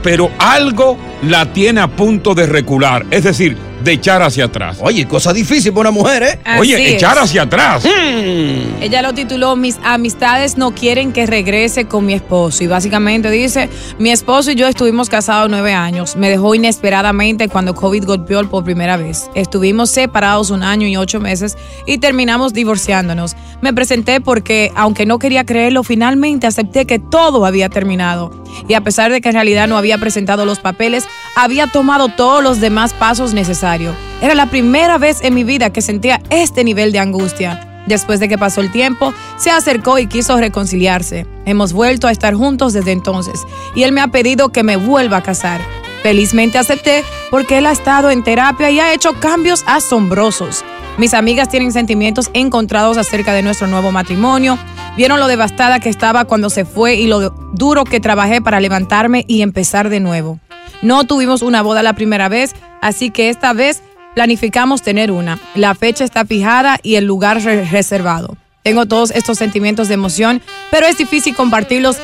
pero 0.03 0.31
algo 0.39 0.99
la 1.23 1.53
tiene 1.53 1.81
a 1.81 1.89
punto 1.89 2.35
de 2.35 2.47
recular, 2.47 3.05
es 3.11 3.25
decir, 3.25 3.57
de 3.83 3.93
echar 3.93 4.23
hacia 4.23 4.45
atrás. 4.47 4.79
Oye, 4.81 5.07
cosa 5.07 5.33
difícil 5.33 5.73
para 5.73 5.91
una 5.91 6.01
mujer, 6.01 6.23
¿eh? 6.23 6.39
Oye, 6.59 6.95
echar 6.95 7.19
hacia 7.19 7.43
atrás. 7.43 7.85
Ella 7.87 9.03
lo 9.03 9.15
tituló 9.15 9.57
Mis 9.57 9.79
amistades 9.83 10.57
no 10.57 10.75
quieren 10.75 11.13
que 11.13 11.27
regrese 11.27 11.87
con 11.87 12.07
mi 12.07 12.13
esposo. 12.13 12.63
Y 12.65 12.67
básicamente 12.67 13.31
dice, 13.31 13.69
mi 13.99 14.11
esposo 14.11 14.51
y 14.51 14.55
yo 14.55 14.67
estuvimos 14.67 15.09
casados 15.09 15.51
nueve 15.51 15.73
años. 15.73 16.17
Me 16.17 16.29
dejó 16.29 16.55
inesperadamente 16.55 17.49
cuando 17.49 17.75
COVID 17.75 18.05
golpeó 18.05 18.41
por 18.49 18.65
primera 18.65 18.97
vez. 18.97 19.31
Estuvimos 19.35 19.91
separados 19.91 20.51
un 20.51 20.63
año 20.63 20.87
y 20.87 20.97
ocho 20.97 21.21
meses 21.21 21.57
y 21.87 21.99
terminamos 21.99 22.53
divorciándonos. 22.53 23.37
Me 23.61 23.75
presenté 23.75 24.21
porque, 24.21 24.73
aunque 24.75 25.07
no 25.07 25.19
quería 25.19 25.45
creerlo, 25.45 25.83
finalmente 25.83 26.47
acepté 26.47 26.87
que 26.87 26.99
todo 26.99 27.45
había 27.45 27.69
terminado. 27.69 28.31
Y 28.69 28.75
a 28.75 28.81
pesar 28.83 29.13
de 29.13 29.21
que 29.21 29.29
en 29.29 29.35
realidad 29.35 29.69
no 29.69 29.77
había 29.77 29.99
presentado 29.99 30.45
los 30.45 30.59
papeles, 30.59 31.05
había 31.37 31.67
tomado 31.67 32.09
todos 32.09 32.43
los 32.43 32.61
demás 32.61 32.93
pasos 32.93 33.35
necesarios. 33.35 33.95
Era 34.21 34.35
la 34.35 34.47
primera 34.47 34.99
vez 34.99 35.21
en 35.23 35.35
mi 35.35 35.45
vida 35.45 35.71
que 35.71 35.83
sentía 35.83 36.21
este 36.31 36.65
nivel 36.65 36.93
de 36.93 36.99
angustia. 36.99 37.67
Después 37.87 38.21
de 38.21 38.29
que 38.29 38.39
pasó 38.39 38.61
el 38.61 38.71
tiempo, 38.71 39.15
se 39.37 39.51
acercó 39.51 39.99
y 39.99 40.07
quiso 40.07 40.37
reconciliarse. 40.37 41.27
Hemos 41.47 41.73
vuelto 41.73 42.07
a 42.07 42.13
estar 42.13 42.35
juntos 42.35 42.73
desde 42.73 42.93
entonces 42.93 43.41
y 43.75 43.83
él 43.85 43.93
me 43.93 44.01
ha 44.01 44.09
pedido 44.09 44.51
que 44.51 44.63
me 44.63 44.77
vuelva 44.77 45.19
a 45.19 45.23
casar. 45.23 45.61
Felizmente 46.03 46.59
acepté 46.59 47.05
porque 47.31 47.59
él 47.59 47.67
ha 47.67 47.73
estado 47.73 48.11
en 48.11 48.23
terapia 48.23 48.71
y 48.71 48.81
ha 48.81 48.93
hecho 48.93 49.15
cambios 49.15 49.65
asombrosos. 49.67 50.65
Mis 50.99 51.15
amigas 51.15 51.49
tienen 51.49 51.73
sentimientos 51.73 52.31
encontrados 52.35 52.99
acerca 52.99 53.33
de 53.33 53.43
nuestro 53.43 53.67
nuevo 53.67 53.91
matrimonio. 53.93 54.59
Vieron 54.97 55.21
lo 55.21 55.29
devastada 55.29 55.81
que 55.81 55.89
estaba 55.89 56.25
cuando 56.27 56.51
se 56.51 56.65
fue 56.65 56.97
y 56.97 57.07
lo 57.07 57.31
duro 57.55 57.85
que 57.85 58.01
trabajé 58.01 58.43
para 58.43 58.61
levantarme 58.61 59.25
y 59.27 59.43
empezar 59.43 59.89
de 59.89 60.01
nuevo. 60.01 60.41
No 60.83 61.05
tuvimos 61.05 61.43
una 61.43 61.63
boda 61.63 61.83
la 61.83 61.93
primera 61.95 62.29
vez, 62.29 62.55
así 62.81 63.11
que 63.11 63.29
esta 63.29 63.53
vez 63.53 63.83
planificamos 64.15 64.83
tener 64.83 65.13
una. 65.13 65.39
La 65.55 65.75
fecha 65.75 66.05
está 66.05 66.25
fijada 66.25 66.79
y 66.83 66.97
el 66.97 67.05
lugar 67.05 67.43
re- 67.43 67.65
reservado. 67.65 68.37
Tengo 68.63 68.87
todos 68.87 69.11
estos 69.11 69.39
sentimientos 69.39 69.89
de 69.89 69.95
emoción, 69.95 70.43
pero 70.71 70.87
es 70.87 70.99
difícil 70.99 71.35
compartirlos 71.35 71.97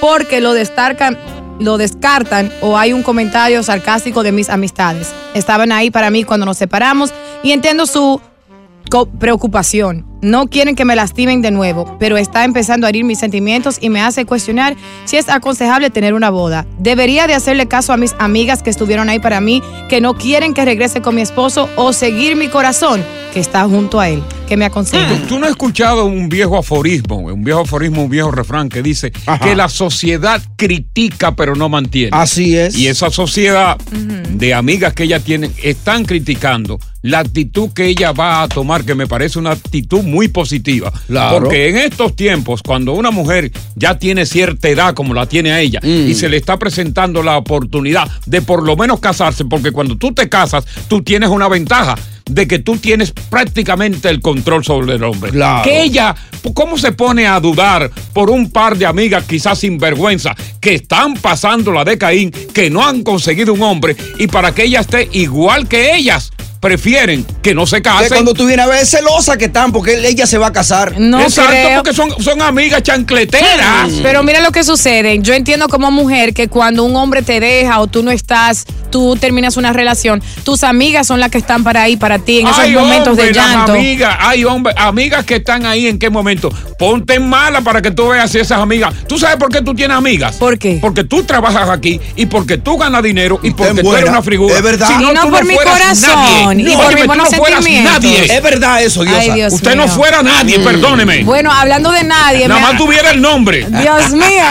porque 0.00 0.40
lo 0.40 0.52
descartan, 0.52 1.18
lo 1.58 1.76
descartan 1.78 2.52
o 2.60 2.76
hay 2.78 2.92
un 2.92 3.02
comentario 3.02 3.62
sarcástico 3.62 4.22
de 4.22 4.32
mis 4.32 4.50
amistades. 4.50 5.12
Estaban 5.34 5.72
ahí 5.72 5.90
para 5.90 6.10
mí 6.10 6.24
cuando 6.24 6.46
nos 6.46 6.58
separamos 6.58 7.12
y 7.42 7.52
entiendo 7.52 7.86
su 7.86 8.20
preocupación. 9.18 10.06
No 10.24 10.46
quieren 10.46 10.74
que 10.74 10.86
me 10.86 10.96
lastimen 10.96 11.42
de 11.42 11.50
nuevo, 11.50 11.98
pero 12.00 12.16
está 12.16 12.44
empezando 12.44 12.86
a 12.86 12.88
herir 12.88 13.04
mis 13.04 13.18
sentimientos 13.18 13.76
y 13.78 13.90
me 13.90 14.00
hace 14.00 14.24
cuestionar 14.24 14.74
si 15.04 15.18
es 15.18 15.28
aconsejable 15.28 15.90
tener 15.90 16.14
una 16.14 16.30
boda. 16.30 16.64
Debería 16.78 17.26
de 17.26 17.34
hacerle 17.34 17.68
caso 17.68 17.92
a 17.92 17.98
mis 17.98 18.14
amigas 18.18 18.62
que 18.62 18.70
estuvieron 18.70 19.10
ahí 19.10 19.18
para 19.18 19.42
mí, 19.42 19.62
que 19.90 20.00
no 20.00 20.14
quieren 20.14 20.54
que 20.54 20.64
regrese 20.64 21.02
con 21.02 21.14
mi 21.14 21.20
esposo 21.20 21.68
o 21.76 21.92
seguir 21.92 22.36
mi 22.36 22.48
corazón 22.48 23.04
que 23.34 23.40
está 23.40 23.64
junto 23.64 24.00
a 24.00 24.08
él. 24.08 24.22
Que 24.48 24.56
me 24.56 24.64
aconseja. 24.64 25.08
¿Tú, 25.08 25.26
tú 25.26 25.38
no 25.38 25.44
has 25.44 25.50
escuchado 25.50 26.06
un 26.06 26.28
viejo 26.28 26.56
aforismo, 26.56 27.18
un 27.18 27.44
viejo 27.44 27.60
aforismo, 27.60 28.04
un 28.04 28.10
viejo 28.10 28.30
refrán 28.30 28.70
que 28.70 28.82
dice 28.82 29.12
que 29.42 29.54
la 29.54 29.68
sociedad 29.68 30.40
critica 30.56 31.34
pero 31.34 31.54
no 31.54 31.68
mantiene. 31.68 32.10
Así 32.12 32.56
es. 32.56 32.76
Y 32.76 32.86
esa 32.86 33.10
sociedad 33.10 33.76
de 33.90 34.54
amigas 34.54 34.94
que 34.94 35.04
ella 35.04 35.20
tiene 35.20 35.50
están 35.62 36.04
criticando 36.04 36.78
la 37.04 37.18
actitud 37.18 37.70
que 37.74 37.84
ella 37.84 38.12
va 38.12 38.42
a 38.42 38.48
tomar, 38.48 38.82
que 38.84 38.94
me 38.94 39.06
parece 39.06 39.38
una 39.38 39.50
actitud 39.50 40.02
muy 40.02 40.13
positiva. 40.28 40.92
Claro. 41.06 41.38
Porque 41.40 41.68
en 41.68 41.76
estos 41.78 42.14
tiempos, 42.16 42.62
cuando 42.62 42.92
una 42.92 43.10
mujer 43.10 43.50
ya 43.74 43.98
tiene 43.98 44.26
cierta 44.26 44.68
edad 44.68 44.94
como 44.94 45.14
la 45.14 45.26
tiene 45.26 45.52
a 45.52 45.60
ella 45.60 45.80
Mm. 45.82 46.08
y 46.08 46.14
se 46.14 46.28
le 46.28 46.36
está 46.36 46.58
presentando 46.58 47.22
la 47.22 47.36
oportunidad 47.36 48.08
de 48.26 48.42
por 48.42 48.62
lo 48.62 48.76
menos 48.76 49.00
casarse, 49.00 49.44
porque 49.44 49.72
cuando 49.72 49.96
tú 49.96 50.12
te 50.12 50.28
casas, 50.28 50.64
tú 50.88 51.02
tienes 51.02 51.28
una 51.30 51.48
ventaja 51.48 51.96
de 52.26 52.48
que 52.48 52.58
tú 52.58 52.78
tienes 52.78 53.12
prácticamente 53.28 54.08
el 54.08 54.20
control 54.22 54.64
sobre 54.64 54.94
el 54.94 55.02
hombre. 55.04 55.30
Claro. 55.30 55.62
Que 55.62 55.82
ella, 55.82 56.14
¿cómo 56.54 56.78
se 56.78 56.92
pone 56.92 57.26
a 57.26 57.38
dudar 57.38 57.90
por 58.14 58.30
un 58.30 58.50
par 58.50 58.78
de 58.78 58.86
amigas 58.86 59.24
quizás 59.28 59.58
sin 59.58 59.76
vergüenza 59.76 60.34
que 60.60 60.74
están 60.74 61.14
pasando 61.14 61.70
la 61.70 61.84
de 61.84 61.98
Caín, 61.98 62.30
que 62.30 62.70
no 62.70 62.82
han 62.86 63.02
conseguido 63.02 63.52
un 63.52 63.62
hombre 63.62 63.94
y 64.18 64.26
para 64.26 64.54
que 64.54 64.64
ella 64.64 64.80
esté 64.80 65.08
igual 65.12 65.68
que 65.68 65.94
ellas? 65.96 66.30
Prefieren 66.64 67.26
que 67.42 67.54
no 67.54 67.66
se 67.66 67.76
Que 67.76 67.82
casen. 67.82 68.08
cuando 68.08 68.32
tú 68.32 68.46
vienes 68.46 68.64
a 68.64 68.68
ver 68.70 68.82
es 68.82 68.88
celosa 68.90 69.36
que 69.36 69.44
están 69.44 69.70
porque 69.70 70.08
ella 70.08 70.26
se 70.26 70.38
va 70.38 70.46
a 70.46 70.52
casar. 70.52 70.98
No 70.98 71.20
Exacto, 71.20 71.50
creo. 71.50 71.76
porque 71.82 71.92
son, 71.92 72.10
son 72.22 72.40
amigas 72.40 72.82
chancleteras. 72.82 73.90
Pero 74.02 74.22
mira 74.22 74.40
lo 74.40 74.50
que 74.50 74.64
sucede. 74.64 75.18
Yo 75.20 75.34
entiendo 75.34 75.68
como 75.68 75.90
mujer 75.90 76.32
que 76.32 76.48
cuando 76.48 76.84
un 76.84 76.96
hombre 76.96 77.20
te 77.20 77.38
deja 77.38 77.80
o 77.80 77.86
tú 77.86 78.02
no 78.02 78.10
estás, 78.10 78.64
tú 78.90 79.14
terminas 79.16 79.58
una 79.58 79.74
relación, 79.74 80.22
tus 80.42 80.62
amigas 80.64 81.06
son 81.06 81.20
las 81.20 81.30
que 81.30 81.36
están 81.38 81.64
para 81.64 81.82
ahí, 81.82 81.98
para 81.98 82.18
ti, 82.18 82.40
en 82.40 82.46
esos 82.46 82.58
Hay 82.60 82.72
momentos 82.72 83.16
de 83.16 83.32
llanto. 83.32 83.72
Amigas, 83.72 84.16
hay 84.20 84.44
hombres, 84.44 84.74
amigas 84.78 85.24
que 85.26 85.36
están 85.36 85.66
ahí 85.66 85.86
en 85.86 85.98
qué 85.98 86.08
momento. 86.08 86.50
Ponte 86.78 87.20
mala 87.20 87.60
para 87.60 87.82
que 87.82 87.90
tú 87.90 88.08
veas 88.08 88.30
si 88.30 88.38
esas 88.38 88.58
amigas. 88.58 88.94
¿Tú 89.06 89.18
sabes 89.18 89.36
por 89.36 89.50
qué 89.50 89.60
tú 89.60 89.74
tienes 89.74 89.96
amigas? 89.96 90.36
¿Por 90.36 90.58
qué? 90.58 90.78
Porque 90.80 91.04
tú 91.04 91.24
trabajas 91.24 91.68
aquí 91.68 92.00
y 92.16 92.24
porque 92.26 92.56
tú 92.56 92.78
ganas 92.78 93.02
dinero 93.02 93.38
y 93.42 93.50
porque 93.50 93.82
tú 93.82 93.94
eres 93.94 94.08
una 94.08 94.22
figura. 94.22 94.56
Es 94.56 94.62
verdad. 94.62 94.88
Si 94.88 94.94
Y 94.94 95.12
no 95.12 95.20
tú 95.22 95.30
por 95.30 95.44
mi 95.44 95.56
corazón, 95.56 96.10
nadie. 96.14 96.53
Y 96.60 96.64
por 96.76 96.86
Óyeme, 96.86 96.94
mis 96.94 97.00
tú 97.02 97.06
buenos 97.06 97.30
no 97.30 97.36
fueras 97.36 97.64
nadie. 97.64 98.24
Es 98.24 98.42
verdad 98.42 98.82
eso, 98.82 99.02
Diosa. 99.02 99.20
Ay, 99.20 99.30
Dios 99.32 99.52
Usted 99.52 99.74
no 99.74 99.88
fuera 99.88 100.22
nadie, 100.22 100.58
perdóneme. 100.58 101.24
Bueno, 101.24 101.52
hablando 101.52 101.90
de 101.90 102.04
nadie, 102.04 102.48
Nada 102.48 102.60
más 102.60 102.76
tuviera 102.76 103.10
el 103.10 103.20
nombre. 103.20 103.66
Dios 103.68 104.10
mío. 104.12 104.44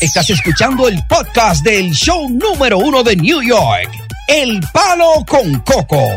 Estás 0.00 0.30
escuchando 0.30 0.88
el 0.88 1.02
podcast 1.06 1.62
del 1.64 1.90
show 1.92 2.28
número 2.28 2.78
uno 2.78 3.02
de 3.02 3.16
New 3.16 3.42
York. 3.42 3.90
El 4.26 4.60
Palo 4.72 5.24
con 5.26 5.60
Coco. 5.60 6.16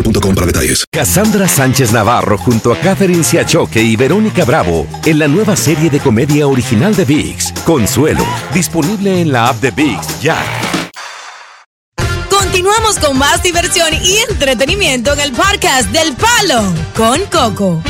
boostmobile.com 0.01 0.35
para 0.35 0.47
detalles. 0.47 0.85
Cassandra 0.91 1.47
Sánchez 1.47 1.91
Navarro 1.91 2.37
junto 2.37 2.71
a 2.73 2.77
Catherine 2.77 3.23
Siachoque 3.23 3.81
y 3.81 3.95
Verónica 3.95 4.45
Bravo 4.45 4.87
en 5.05 5.19
la 5.19 5.27
nueva 5.27 5.55
serie 5.55 5.89
de 5.89 5.99
comedia 5.99 6.47
original 6.47 6.95
de 6.95 7.05
VIX, 7.05 7.53
Consuelo, 7.65 8.25
disponible 8.53 9.21
en 9.21 9.31
la 9.31 9.49
app 9.49 9.61
de 9.61 9.71
VIX 9.71 10.21
ya. 10.21 10.37
Continuamos 12.29 12.99
con 12.99 13.17
más 13.17 13.41
diversión 13.43 13.93
y 14.03 14.17
entretenimiento 14.29 15.13
en 15.13 15.19
el 15.21 15.31
podcast 15.31 15.89
del 15.91 16.13
Palo 16.15 16.63
con 16.95 17.21
Coco. 17.31 17.81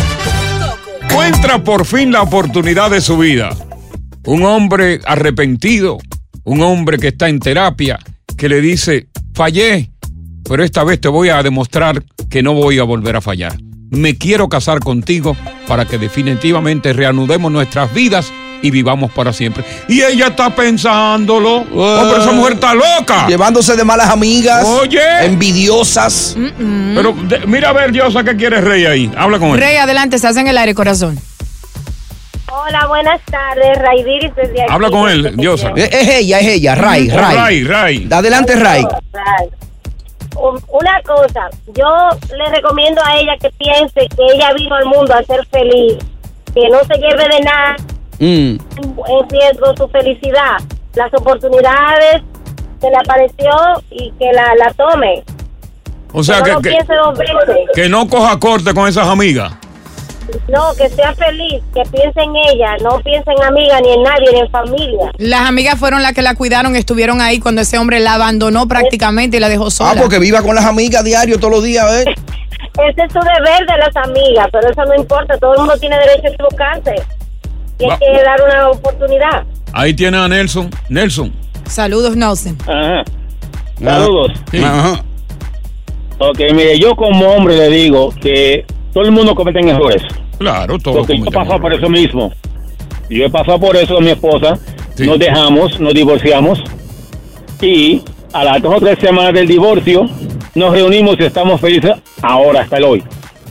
Encuentra 1.04 1.64
por 1.64 1.86
fin 1.86 2.12
la 2.12 2.22
oportunidad 2.22 2.92
de 2.92 3.02
su 3.02 3.18
vida. 3.18 3.50
Un 4.26 4.44
hombre 4.44 5.02
arrepentido, 5.06 5.98
un 6.44 6.62
hombre 6.62 6.98
que 7.00 7.10
está 7.10 7.28
en 7.28 7.40
terapia, 7.40 8.00
que 8.38 8.48
le 8.48 8.62
dice, 8.62 9.08
fallé, 9.34 9.91
pero 10.52 10.66
esta 10.66 10.84
vez 10.84 11.00
te 11.00 11.08
voy 11.08 11.30
a 11.30 11.42
demostrar 11.42 12.04
que 12.30 12.44
no 12.44 12.54
voy 12.54 12.78
a 12.78 12.84
volver 12.84 13.16
a 13.16 13.22
fallar. 13.22 13.54
Me 13.90 14.18
quiero 14.18 14.50
casar 14.50 14.82
contigo 14.82 15.34
para 15.66 15.86
que 15.86 15.98
definitivamente 15.98 16.92
reanudemos 16.92 17.50
nuestras 17.50 17.94
vidas 17.94 18.34
y 18.62 18.70
vivamos 18.70 19.12
para 19.12 19.32
siempre. 19.32 19.64
Y 19.88 20.02
ella 20.02 20.28
está 20.28 20.54
pensándolo. 20.54 21.60
Oh, 21.74 22.00
pero 22.04 22.18
esa 22.22 22.34
mujer 22.34 22.54
está 22.56 22.74
loca. 22.74 23.28
Llevándose 23.30 23.78
de 23.78 23.86
malas 23.86 24.10
amigas. 24.10 24.66
Oye. 24.66 25.00
Envidiosas. 25.26 26.36
Pero 26.36 27.14
de- 27.14 27.48
mira 27.48 27.70
a 27.70 27.74
ver, 27.74 27.94
Diosa, 27.94 28.22
¿qué 28.26 28.36
quiere 28.36 28.60
Rey 28.60 28.86
ahí? 28.86 29.10
Habla 29.16 29.40
con 29.40 29.52
él. 29.52 29.58
Rey, 29.58 29.78
adelante, 29.78 30.18
estás 30.18 30.36
en 30.36 30.48
el 30.48 30.58
aire, 30.58 30.76
corazón. 30.76 31.18
Hola, 32.52 32.88
buenas 32.88 33.22
tardes, 33.32 33.78
Raidiris 33.78 34.36
desde 34.36 34.64
aquí. 34.64 34.70
Habla 34.74 34.90
con 34.90 35.10
él, 35.10 35.34
Diosa. 35.38 35.72
Es, 35.78 35.90
es 35.94 36.08
ella, 36.10 36.42
es 36.42 36.48
ella, 36.48 36.76
Ray, 36.76 37.08
Ray. 37.08 37.38
Ray, 37.38 37.64
Ray. 37.64 38.08
Adelante, 38.12 38.58
Ray. 38.58 38.84
Ray. 39.14 39.61
Un- 40.38 40.62
Una 40.70 41.02
cosa, 41.04 41.50
yo 41.76 42.10
le 42.36 42.46
recomiendo 42.56 43.02
a 43.04 43.18
ella 43.18 43.34
que 43.40 43.50
piense 43.52 44.08
que 44.16 44.24
ella 44.34 44.54
vino 44.54 44.76
al 44.76 44.86
mundo 44.86 45.14
a 45.14 45.24
ser 45.24 45.46
feliz, 45.48 45.98
que 46.54 46.70
no 46.70 46.80
se 46.86 46.98
lleve 47.00 47.28
de 47.28 47.40
nada 47.42 47.76
Mm. 48.20 48.58
en 48.58 49.30
riesgo 49.30 49.76
su 49.78 49.88
felicidad. 49.90 50.58
Las 50.96 51.14
oportunidades 51.14 52.22
se 52.80 52.90
le 52.90 52.96
apareció 52.98 53.52
y 53.90 54.12
que 54.20 54.32
la, 54.34 54.54
la 54.56 54.72
tome. 54.74 55.24
O 56.14 56.24
sea, 56.24 56.40
no 56.40 56.62
que, 56.62 56.70
que, 56.70 56.78
veces. 57.18 57.58
que 57.74 57.90
no 57.90 58.08
coja 58.08 58.38
corte 58.40 58.74
con 58.74 58.88
esas 58.88 59.08
amigas. 59.08 59.54
No, 60.48 60.74
que 60.76 60.90
sea 60.90 61.14
feliz, 61.16 61.62
que 61.74 61.82
piense 61.92 62.22
en 62.22 62.36
ella, 62.36 62.78
no 62.82 63.00
piense 63.00 63.32
en 63.32 63.44
amiga, 63.44 63.80
ni 63.82 63.94
en 63.94 64.04
nadie, 64.04 64.32
ni 64.34 64.40
en 64.40 64.50
familia. 64.52 65.12
Las 65.18 65.42
amigas 65.42 65.78
fueron 65.78 66.02
las 66.02 66.14
que 66.14 66.22
la 66.22 66.36
cuidaron, 66.36 66.76
estuvieron 66.76 67.22
ahí 67.22 67.40
cuando 67.40 67.62
ese 67.62 67.78
hombre 67.78 68.00
la 68.00 68.14
abandonó 68.14 68.68
prácticamente 68.68 69.38
y 69.38 69.40
la 69.40 69.50
dejó 69.50 69.70
sola. 69.72 69.92
Ah, 69.92 69.96
porque 70.02 70.20
viva 70.20 70.42
con 70.42 70.56
las 70.56 70.66
amigas 70.66 71.04
diario 71.04 71.38
todos 71.38 71.54
los 71.54 71.64
días, 71.64 71.86
¿eh? 71.94 72.06
Ese 72.90 73.04
es 73.04 73.12
su 73.12 73.20
deber 73.20 73.66
de 73.68 73.78
las 73.78 73.96
amigas, 73.98 74.48
pero 74.52 74.70
eso 74.70 74.86
no 74.86 74.96
importa, 74.96 75.38
todo 75.38 75.54
el 75.54 75.60
mundo 75.60 75.78
tiene 75.78 75.98
derecho 75.98 76.28
a 76.28 76.30
equivocarse. 76.30 76.96
Y 77.80 77.84
hay 77.84 77.98
que 77.98 78.24
dar 78.24 78.42
una 78.42 78.70
oportunidad. 78.70 79.44
Ahí 79.74 79.94
tiene 79.94 80.18
a 80.18 80.28
Nelson. 80.28 80.70
Nelson. 80.88 81.34
Saludos, 81.66 82.16
Nelson. 82.16 82.58
Ajá. 82.62 83.04
Saludos. 83.84 84.32
Sí. 84.52 84.64
Ajá. 84.64 85.04
Ok, 86.20 86.40
mire, 86.54 86.78
yo 86.80 86.96
como 86.96 87.28
hombre 87.32 87.58
le 87.58 87.70
digo 87.70 88.14
que 88.22 88.64
todo 88.94 89.04
el 89.04 89.12
mundo 89.12 89.34
comete 89.36 89.60
errores. 89.68 90.02
Claro, 90.38 90.78
todo. 90.80 91.00
Porque 91.00 91.18
yo 91.18 91.26
he 91.26 91.32
pasado 91.32 91.60
por 91.62 91.74
eso 91.74 91.90
mismo. 91.90 92.32
Yo 93.10 93.26
he 93.26 93.30
pasado 93.30 93.60
por 93.60 93.76
eso 93.76 93.96
con 93.96 94.04
mi 94.06 94.12
esposa. 94.12 94.58
Sí. 94.96 95.06
Nos 95.06 95.20
dejamos, 95.20 95.80
nos 95.80 95.94
divorciamos. 95.94 96.62
Y 97.62 98.02
a 98.34 98.44
las 98.44 98.62
dos 98.62 98.76
o 98.76 98.80
tres 98.80 98.98
semanas 99.00 99.34
del 99.34 99.48
divorcio, 99.48 100.10
nos 100.56 100.74
reunimos 100.74 101.16
y 101.20 101.24
estamos 101.24 101.60
felices 101.62 101.92
ahora, 102.22 102.62
hasta 102.62 102.78
el 102.78 102.84
hoy. 102.86 103.04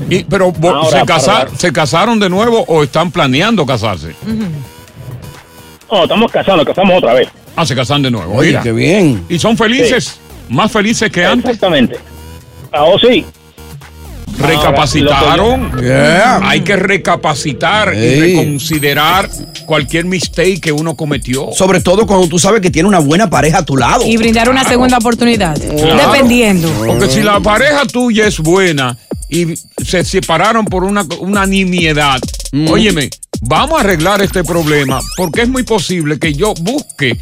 Y- 0.08 0.24
pero 0.24 0.52
Ahora, 0.62 1.00
¿se, 1.00 1.04
casar- 1.06 1.48
¿se 1.56 1.72
casaron 1.72 2.18
de 2.18 2.28
nuevo 2.30 2.64
o 2.66 2.82
están 2.82 3.10
planeando 3.10 3.64
casarse? 3.66 4.14
No, 5.90 6.02
estamos 6.04 6.30
casados, 6.32 6.64
casamos 6.64 6.98
otra 6.98 7.14
vez. 7.14 7.28
Ah, 7.56 7.66
se 7.66 7.74
casan 7.74 8.00
de 8.02 8.10
nuevo. 8.10 8.34
Oye, 8.34 8.48
mira. 8.50 8.62
qué 8.62 8.72
bien. 8.72 9.24
¿Y 9.28 9.38
son 9.38 9.56
felices? 9.56 10.18
¿Más 10.48 10.70
felices 10.72 11.10
que 11.10 11.24
antes? 11.24 11.44
Exactamente. 11.50 11.96
Ah, 12.72 12.84
oh, 12.84 12.98
sí. 12.98 13.24
Recapacitaron. 14.40 15.80
Yeah. 15.80 16.40
Hay 16.42 16.60
que 16.62 16.76
recapacitar 16.76 17.94
y 17.94 18.20
reconsiderar 18.20 19.30
cualquier 19.66 20.04
mistake 20.04 20.60
que 20.60 20.72
uno 20.72 20.96
cometió. 20.96 21.50
Sobre 21.52 21.80
todo 21.80 22.06
cuando 22.06 22.28
tú 22.28 22.38
sabes 22.38 22.60
que 22.60 22.70
tiene 22.70 22.88
una 22.88 22.98
buena 22.98 23.28
pareja 23.30 23.58
a 23.58 23.64
tu 23.64 23.76
lado. 23.76 24.04
Y 24.04 24.16
brindar 24.16 24.48
una 24.48 24.64
segunda 24.64 24.98
oportunidad. 24.98 25.58
Claro. 25.58 26.12
Dependiendo. 26.12 26.70
Porque 26.86 27.08
si 27.08 27.22
la 27.22 27.40
pareja 27.40 27.84
tuya 27.86 28.26
es 28.26 28.38
buena 28.38 28.96
y 29.28 29.54
se 29.84 30.04
separaron 30.04 30.64
por 30.64 30.84
una, 30.84 31.04
una 31.20 31.46
nimiedad, 31.46 32.20
óyeme, 32.68 33.10
vamos 33.42 33.78
a 33.78 33.80
arreglar 33.80 34.22
este 34.22 34.44
problema 34.44 35.00
porque 35.16 35.42
es 35.42 35.48
muy 35.48 35.62
posible 35.62 36.18
que 36.18 36.34
yo 36.34 36.54
busque 36.60 37.18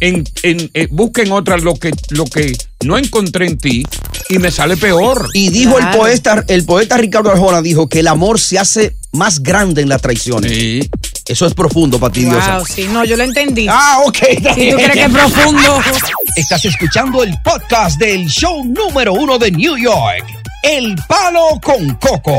en, 0.00 0.24
en, 0.42 0.70
eh, 0.74 0.88
busque 0.90 1.22
en 1.22 1.32
otra 1.32 1.56
lo 1.58 1.74
que, 1.74 1.92
lo 2.10 2.24
que 2.24 2.56
no 2.84 2.98
encontré 2.98 3.46
en 3.46 3.58
ti 3.58 3.84
y 4.28 4.38
me 4.38 4.50
sale 4.50 4.76
peor. 4.76 5.28
Y 5.34 5.50
dijo 5.50 5.78
el 5.78 5.88
poeta, 5.90 6.44
el 6.48 6.64
poeta 6.64 6.96
Ricardo 6.96 7.30
Arjona, 7.30 7.62
dijo 7.62 7.88
que 7.88 8.00
el 8.00 8.08
amor 8.08 8.38
se 8.38 8.58
hace 8.58 8.96
más 9.12 9.42
grande 9.42 9.82
en 9.82 9.88
las 9.88 10.02
traiciones. 10.02 10.52
Sí. 10.52 10.90
Eso 11.26 11.46
es 11.46 11.54
profundo 11.54 11.98
para 11.98 12.12
ti, 12.12 12.24
Diosa. 12.24 12.58
Wow, 12.58 12.66
sí, 12.66 12.86
no, 12.92 13.04
yo 13.04 13.16
lo 13.16 13.24
entendí. 13.24 13.66
Ah, 13.68 14.00
ok. 14.04 14.18
Si 14.54 14.70
tú 14.70 14.76
crees 14.76 14.92
que 14.92 15.04
es 15.04 15.10
profundo. 15.10 15.80
Estás 16.36 16.64
escuchando 16.64 17.22
el 17.22 17.34
podcast 17.42 17.98
del 17.98 18.26
show 18.26 18.64
número 18.64 19.14
uno 19.14 19.38
de 19.38 19.50
New 19.50 19.76
York. 19.76 20.24
El 20.62 20.96
Palo 21.08 21.60
con 21.62 21.94
Coco. 21.94 22.36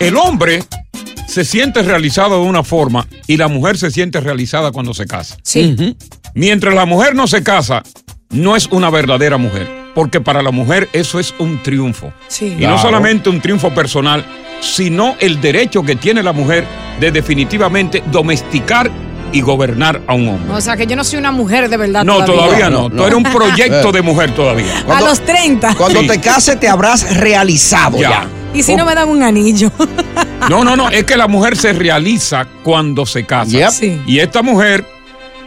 El 0.00 0.16
hombre 0.16 0.62
se 1.26 1.44
siente 1.44 1.82
realizado 1.82 2.42
de 2.42 2.48
una 2.48 2.62
forma 2.62 3.06
y 3.26 3.36
la 3.38 3.48
mujer 3.48 3.78
se 3.78 3.90
siente 3.90 4.20
realizada 4.20 4.72
cuando 4.72 4.92
se 4.92 5.06
casa. 5.06 5.36
Sí. 5.42 5.96
Mientras 6.34 6.74
la 6.74 6.84
mujer 6.84 7.14
no 7.14 7.26
se 7.26 7.42
casa, 7.42 7.82
no 8.32 8.56
es 8.56 8.66
una 8.70 8.90
verdadera 8.90 9.36
mujer, 9.36 9.68
porque 9.94 10.20
para 10.20 10.42
la 10.42 10.50
mujer 10.50 10.88
eso 10.92 11.20
es 11.20 11.34
un 11.38 11.62
triunfo. 11.62 12.12
Sí. 12.28 12.56
Y 12.58 12.66
no 12.66 12.78
solamente 12.78 13.28
un 13.30 13.40
triunfo 13.40 13.70
personal, 13.70 14.24
sino 14.60 15.16
el 15.20 15.40
derecho 15.40 15.82
que 15.82 15.96
tiene 15.96 16.22
la 16.22 16.32
mujer 16.32 16.66
de 17.00 17.10
definitivamente 17.10 18.02
domesticar 18.10 18.90
y 19.32 19.40
gobernar 19.40 20.02
a 20.06 20.12
un 20.14 20.28
hombre. 20.28 20.52
O 20.54 20.60
sea, 20.60 20.76
que 20.76 20.86
yo 20.86 20.94
no 20.94 21.04
soy 21.04 21.18
una 21.18 21.30
mujer 21.32 21.68
de 21.70 21.76
verdad. 21.78 22.04
No, 22.04 22.22
todavía 22.24 22.68
no. 22.68 22.82
No, 22.82 22.90
Tú 22.90 22.96
no. 22.96 23.06
eres 23.06 23.16
un 23.16 23.22
proyecto 23.24 23.90
de 23.92 24.02
mujer 24.02 24.34
todavía. 24.34 24.80
A 24.80 24.84
Cuando- 24.84 25.06
los 25.06 25.20
30. 25.24 25.74
Cuando 25.74 26.00
Sí. 26.00 26.06
te 26.06 26.20
cases 26.20 26.60
te 26.60 26.68
habrás 26.68 27.16
realizado 27.16 27.98
ya. 27.98 28.10
Ya. 28.10 28.28
Y 28.54 28.62
si 28.62 28.76
no 28.76 28.84
me 28.84 28.94
dan 28.94 29.08
un 29.08 29.22
anillo. 29.22 29.72
No, 30.50 30.62
no, 30.62 30.76
no. 30.76 30.90
Es 30.90 31.04
que 31.04 31.16
la 31.16 31.26
mujer 31.28 31.56
se 31.56 31.72
realiza 31.72 32.46
cuando 32.62 33.06
se 33.06 33.24
casa. 33.24 33.50
Yep. 33.50 33.70
Sí. 33.70 34.00
Y 34.06 34.18
esta 34.18 34.42
mujer 34.42 34.84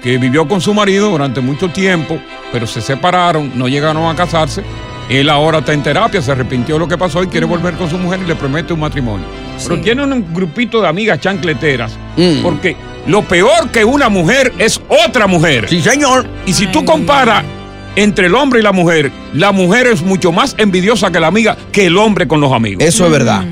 que 0.05 0.19
vivió 0.19 0.47
con 0.47 0.61
su 0.61 0.71
marido 0.71 1.09
durante 1.09 1.41
mucho 1.41 1.69
tiempo, 1.69 2.19
pero 2.51 2.67
se 2.67 2.79
separaron, 2.79 3.51
no 3.55 3.67
llegaron 3.67 4.07
a 4.07 4.15
casarse. 4.15 4.61
Él 5.09 5.31
ahora 5.31 5.57
está 5.57 5.73
en 5.73 5.81
terapia, 5.81 6.21
se 6.21 6.31
arrepintió 6.31 6.75
de 6.75 6.79
lo 6.79 6.87
que 6.87 6.95
pasó 6.95 7.23
y 7.23 7.27
quiere 7.27 7.47
volver 7.47 7.73
con 7.73 7.89
su 7.89 7.97
mujer 7.97 8.19
y 8.23 8.27
le 8.27 8.35
promete 8.35 8.71
un 8.71 8.81
matrimonio. 8.81 9.25
Pero 9.63 9.81
tiene 9.81 10.03
un 10.03 10.31
grupito 10.31 10.79
de 10.79 10.89
amigas 10.89 11.19
chancleteras, 11.19 11.97
porque 12.43 12.77
lo 13.07 13.23
peor 13.23 13.71
que 13.71 13.83
una 13.83 14.07
mujer 14.07 14.53
es 14.59 14.79
otra 15.07 15.25
mujer. 15.25 15.65
Sí, 15.69 15.81
señor. 15.81 16.27
Y 16.45 16.53
si 16.53 16.67
tú 16.67 16.85
comparas 16.85 17.43
entre 17.95 18.27
el 18.27 18.35
hombre 18.35 18.59
y 18.59 18.63
la 18.63 18.73
mujer, 18.73 19.11
la 19.33 19.51
mujer 19.51 19.87
es 19.87 20.03
mucho 20.03 20.31
más 20.31 20.53
envidiosa 20.59 21.11
que 21.11 21.19
la 21.19 21.27
amiga 21.27 21.57
que 21.71 21.87
el 21.87 21.97
hombre 21.97 22.27
con 22.27 22.39
los 22.39 22.53
amigos. 22.53 22.83
Eso 22.83 23.05
es 23.05 23.11
verdad. 23.11 23.43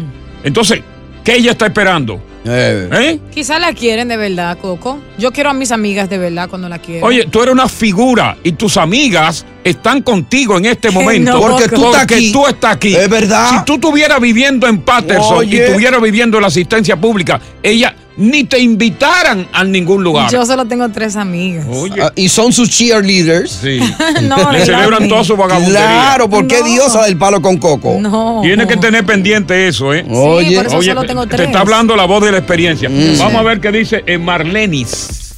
Entonces, 0.44 0.82
¿qué 1.24 1.36
ella 1.38 1.54
está 1.54 1.66
esperando? 1.66 2.22
¿Eh? 2.46 3.20
Quizá 3.34 3.58
la 3.60 3.74
quieren 3.74 4.08
de 4.10 4.18
verdad, 4.18 4.58
Coco. 4.58 5.00
Yo 5.18 5.32
quiero 5.32 5.50
a 5.50 5.54
mis 5.54 5.72
amigas 5.72 6.10
de 6.10 6.18
verdad 6.18 6.50
cuando 6.50 6.68
la 6.68 6.80
quieren. 6.80 7.04
Oye, 7.04 7.26
tú 7.30 7.42
eres 7.42 7.54
una 7.54 7.70
figura 7.70 8.38
y 8.44 8.52
tus 8.54 8.78
amigas 8.78 9.46
están 9.64 10.02
contigo 10.02 10.58
en 10.58 10.66
este 10.66 10.92
momento. 10.92 11.32
no, 11.34 11.40
Porque 11.40 11.70
tú 11.70 11.86
estás 11.86 12.04
aquí. 12.04 12.32
tú 12.32 12.46
estás 12.48 12.76
aquí. 12.76 12.96
Es 12.96 13.10
verdad. 13.10 13.50
Si 13.50 13.66
tú 13.66 13.76
estuvieras 13.76 14.20
viviendo 14.20 14.68
en 14.68 14.82
Patterson 14.82 15.38
Oye. 15.38 15.56
y 15.58 15.60
estuvieras 15.60 16.02
viviendo 16.02 16.38
en 16.38 16.42
la 16.42 16.48
asistencia 16.48 16.98
pública, 16.98 17.40
ella 17.62 17.96
ni 18.18 18.44
te 18.44 18.60
invitaran 18.60 19.48
a 19.52 19.64
ningún 19.64 20.04
lugar. 20.04 20.32
Yo 20.32 20.46
solo 20.46 20.66
tengo 20.66 20.90
tres 20.90 21.16
amigas. 21.16 21.66
Oye. 21.70 22.02
Ah, 22.02 22.12
y 22.16 22.30
son 22.30 22.52
sus 22.54 22.70
cheerleaders. 22.70 23.52
Sí. 23.52 23.80
No, 24.24 24.52
Le 24.52 24.66
celebran 24.66 25.08
toda 25.08 25.24
su 25.24 25.36
vagabundería. 25.36 25.80
Claro, 25.80 26.30
porque 26.30 26.60
No. 26.60 26.66
diosa 26.66 27.04
del 27.06 27.18
palo 27.18 27.42
con 27.42 27.58
coco. 27.58 27.98
No. 28.00 28.40
Tienes 28.42 28.68
que 28.68 28.78
tener 28.78 29.06
pendiente 29.06 29.68
eso, 29.68 29.94
¿eh? 29.94 30.06
Oye. 30.10 30.56
por 30.58 30.68
eso 30.68 30.78
Oye, 30.78 30.90
solo 30.94 31.04
tengo 31.06 31.24
te 31.28 31.36
tres. 31.36 31.48
está 31.48 31.60
hablando 31.62 31.96
la 31.96 32.06
voz 32.06 32.24
de 32.24 32.32
la 32.32 32.38
experiencia. 32.38 32.90
Mm. 32.90 33.18
Vamos 33.20 33.36
a 33.36 33.44
ver 33.44 33.60
qué 33.60 33.72
dice 33.72 34.04
eh, 34.06 34.18
Marlenis. 34.18 35.36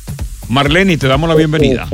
Marlenis, 0.50 1.00
te 1.00 1.08
damos 1.08 1.28
la 1.30 1.36
bienvenida. 1.36 1.88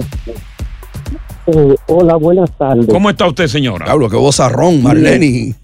Eh, 1.47 1.75
hola, 1.87 2.15
buenas 2.15 2.49
tardes. 2.57 2.87
¿Cómo 2.89 3.09
está 3.09 3.27
usted, 3.27 3.47
señora? 3.47 3.85
Pablo, 3.85 4.09
qué 4.09 4.17
vozarrón, 4.17 4.83
Marlene. 4.83 5.55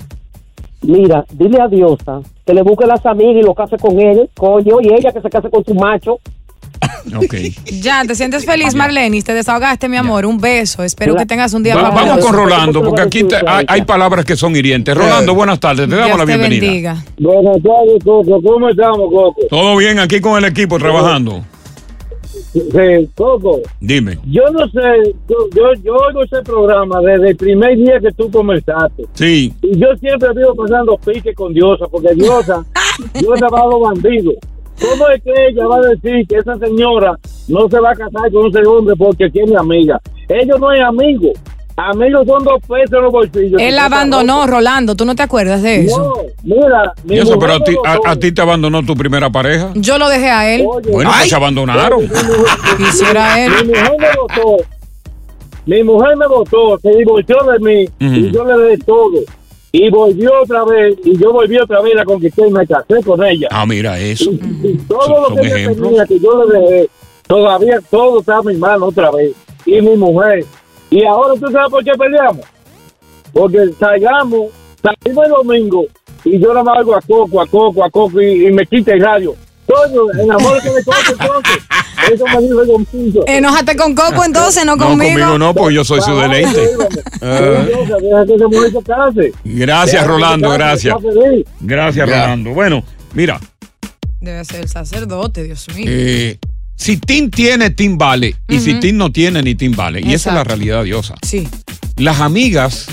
Mira, 0.81 1.25
dile 1.33 1.59
a 1.61 1.67
Diosa 1.67 2.21
que 2.47 2.53
le 2.53 2.61
busque 2.63 2.87
las 2.87 3.05
amigas 3.05 3.35
y 3.35 3.45
lo 3.45 3.53
case 3.53 3.77
con 3.77 3.99
él, 3.99 4.29
coño, 4.35 4.77
y 4.81 4.87
ella 4.93 5.11
que 5.11 5.21
se 5.21 5.29
case 5.29 5.49
con 5.49 5.63
su 5.63 5.75
macho. 5.75 6.19
Ok. 7.15 7.35
Ya, 7.81 8.03
¿te 8.05 8.13
sientes 8.15 8.45
feliz, 8.45 8.75
Marlene? 8.75 9.21
Te 9.21 9.33
desahogaste, 9.33 9.87
mi 9.87 9.95
amor. 9.95 10.25
Un 10.25 10.39
beso. 10.39 10.83
Espero 10.83 11.15
que 11.15 11.25
tengas 11.25 11.53
un 11.53 11.63
día 11.63 11.73
Va- 11.75 11.89
vamos 11.89 12.19
con 12.23 12.33
Rolando, 12.35 12.83
porque 12.83 13.01
aquí 13.01 13.23
te- 13.23 13.37
hay, 13.47 13.65
hay 13.67 13.81
palabras 13.83 14.25
que 14.25 14.35
son 14.35 14.53
hirientes. 14.55 14.95
Rolando, 14.95 15.33
buenas 15.33 15.59
tardes, 15.59 15.87
te 15.89 15.95
damos 15.95 16.07
Dios 16.07 16.19
la 16.19 16.25
te 16.25 16.37
bienvenida. 16.37 16.61
bendiga. 16.93 17.03
Buenas 17.17 17.63
tardes, 17.63 18.03
Coco. 18.03 18.41
¿Cómo 18.43 18.69
estamos, 18.69 19.09
Coco? 19.09 19.35
Todo 19.49 19.77
bien 19.77 19.99
aquí 19.99 20.19
con 20.19 20.37
el 20.37 20.45
equipo 20.51 20.77
trabajando. 20.77 21.43
Sí, 22.59 23.09
Coco, 23.15 23.61
Dime. 23.79 24.17
yo 24.25 24.43
no 24.51 24.67
sé, 24.69 25.15
yo, 25.27 25.35
yo, 25.55 25.73
yo 25.83 25.95
oigo 25.95 26.23
ese 26.23 26.41
programa 26.43 27.01
desde 27.01 27.29
el 27.29 27.35
primer 27.35 27.75
día 27.77 27.99
que 27.99 28.11
tú 28.11 28.29
comenzaste. 28.31 29.05
Sí. 29.13 29.53
Y 29.61 29.79
yo 29.79 29.95
siempre 29.99 30.29
vivo 30.35 30.55
pasando 30.55 30.97
pique 30.97 31.33
con 31.33 31.53
Diosa, 31.53 31.87
porque 31.87 32.13
Diosa, 32.13 32.65
Diosa 33.13 33.47
va 33.47 33.61
a 33.61 33.65
los 33.67 33.81
bandidos. 33.81 34.35
¿Cómo 34.79 35.07
es 35.09 35.23
que 35.23 35.31
ella 35.49 35.65
va 35.65 35.77
a 35.77 35.89
decir 35.89 36.27
que 36.27 36.37
esa 36.37 36.55
señora 36.57 37.17
no 37.47 37.67
se 37.67 37.79
va 37.79 37.91
a 37.91 37.95
casar 37.95 38.31
con 38.31 38.47
ese 38.47 38.67
hombre 38.67 38.95
porque 38.95 39.29
tiene 39.29 39.57
amiga? 39.57 39.99
Ellos 40.29 40.59
no 40.59 40.71
es 40.71 40.81
amigo. 41.77 42.17
Amigos 42.17 42.27
son 42.27 42.43
dos 42.43 42.61
pesos 42.67 42.93
en 42.93 43.01
los 43.03 43.11
bolsillos. 43.11 43.61
Él 43.61 43.75
la 43.75 43.85
abandonó, 43.85 44.47
Rolando. 44.47 44.95
¿Tú 44.95 45.05
no 45.05 45.15
te 45.15 45.23
acuerdas 45.23 45.61
de 45.61 45.85
eso? 45.85 45.97
No, 45.97 46.15
mira, 46.43 46.93
mi 47.03 47.17
eso, 47.19 47.35
mujer 47.35 47.39
pero 47.39 47.53
a 47.53 47.63
ti, 47.63 47.75
a, 47.85 48.11
a 48.11 48.15
te 48.15 48.41
abandonó 48.41 48.83
tu 48.83 48.95
primera 48.95 49.29
pareja. 49.29 49.71
Yo 49.75 49.97
lo 49.97 50.09
dejé 50.09 50.29
a 50.29 50.53
él. 50.53 50.63
Bueno, 50.91 51.11
pues 51.11 51.29
se 51.29 51.35
abandonaron. 51.35 52.09
Quisiera 52.77 53.45
él. 53.45 53.51
Mi 53.65 53.73
mujer 53.73 53.91
me 53.99 54.07
votó. 54.15 54.63
Mi 55.67 55.83
mujer 55.83 56.15
me 56.15 56.27
votó, 56.27 56.79
se 56.79 56.89
divorció 56.91 57.35
de 57.43 57.59
mí 57.59 57.89
y 57.99 58.31
yo 58.31 58.45
le 58.45 58.69
di 58.69 58.77
todo. 58.83 59.19
Y 59.73 59.89
volvió 59.89 60.31
otra 60.41 60.63
vez, 60.63 60.95
y 61.03 61.17
yo 61.19 61.33
volví 61.33 61.57
otra 61.57 61.81
vez, 61.81 61.93
la 61.93 62.05
conquisté 62.05 62.47
y 62.47 62.51
me 62.51 62.65
casé 62.65 63.03
con 63.05 63.21
ella. 63.23 63.49
Ah, 63.51 63.65
mira 63.65 63.99
eso. 63.99 64.31
Y 64.31 64.77
todo 64.87 65.29
lo 65.29 65.35
que 65.35 65.45
ejemplos. 65.45 65.89
tenía 65.89 66.05
que 66.05 66.19
yo 66.19 66.45
le 66.45 66.59
dejé, 66.59 66.89
todavía 67.27 67.79
todo 67.91 68.21
está 68.21 68.39
en 68.39 68.47
mi 68.47 68.55
mano 68.55 68.85
otra 68.85 69.11
vez. 69.11 69.33
Y 69.65 69.81
mi 69.81 69.97
mujer. 69.97 70.45
Y 70.89 71.03
ahora 71.05 71.33
tú 71.39 71.51
sabes 71.51 71.69
por 71.69 71.83
qué 71.83 71.91
peleamos. 71.91 72.45
Porque 73.33 73.59
salgamos, 73.79 74.47
salimos 74.81 75.25
el 75.25 75.31
domingo 75.31 75.83
y 76.23 76.39
yo 76.39 76.49
nada 76.49 76.63
más 76.63 76.79
hago 76.79 76.95
a 76.95 77.01
coco, 77.01 77.41
a 77.41 77.47
coco, 77.47 77.83
a 77.83 77.89
coco 77.89 78.21
y, 78.21 78.47
y 78.47 78.51
me 78.51 78.65
quita 78.65 78.93
el 78.93 79.01
radio. 79.01 79.35
Todo, 79.67 80.11
enamórate 80.13 80.69
de 80.73 80.83
coco 80.83 80.97
entonces. 81.11 81.63
Eso 82.13 82.23
me 82.25 82.41
dijo 82.41 82.61
el 82.61 82.67
domingo. 82.67 83.23
Enójate 83.27 83.75
con 83.75 83.93
Coco 83.93 84.23
entonces, 84.23 84.65
no 84.65 84.77
No, 84.77 84.85
conmigo. 84.87 85.11
conmigo 85.19 85.37
no, 85.37 85.53
porque 85.53 85.75
yo 85.75 85.83
soy 85.83 85.99
su 85.99 86.15
deleite. 86.15 86.69
Que 87.19 88.81
case. 88.85 89.33
Gracias, 89.43 90.01
que 90.03 90.07
Rolando, 90.07 90.49
gracias. 90.51 90.95
Gracias. 91.59 92.09
Rolando. 92.09 92.51
Bueno, 92.51 92.83
mira, 93.13 93.39
Debe 94.21 94.43
ser 94.45 94.61
el 94.61 94.69
sacerdote, 94.69 95.43
Dios 95.43 95.67
mío. 95.75 95.85
eh, 95.87 96.39
si 96.77 96.97
Tim 96.97 97.29
tiene, 97.29 97.71
Tim 97.71 97.97
vale. 97.97 98.35
Y 98.47 98.59
si. 98.59 98.79
Tim 98.79 98.97
no 98.97 99.11
tiene, 99.11 99.41
ni 99.41 99.55
Tim 99.55 99.75
vale. 99.75 99.99
Y 99.99 100.13
esa 100.13 100.29
es 100.29 100.35
la 100.35 100.43
realidad 100.43 100.83
diosa. 100.83 101.15
Sí. 101.25 101.47
Las 101.97 102.21
amigas 102.21 102.85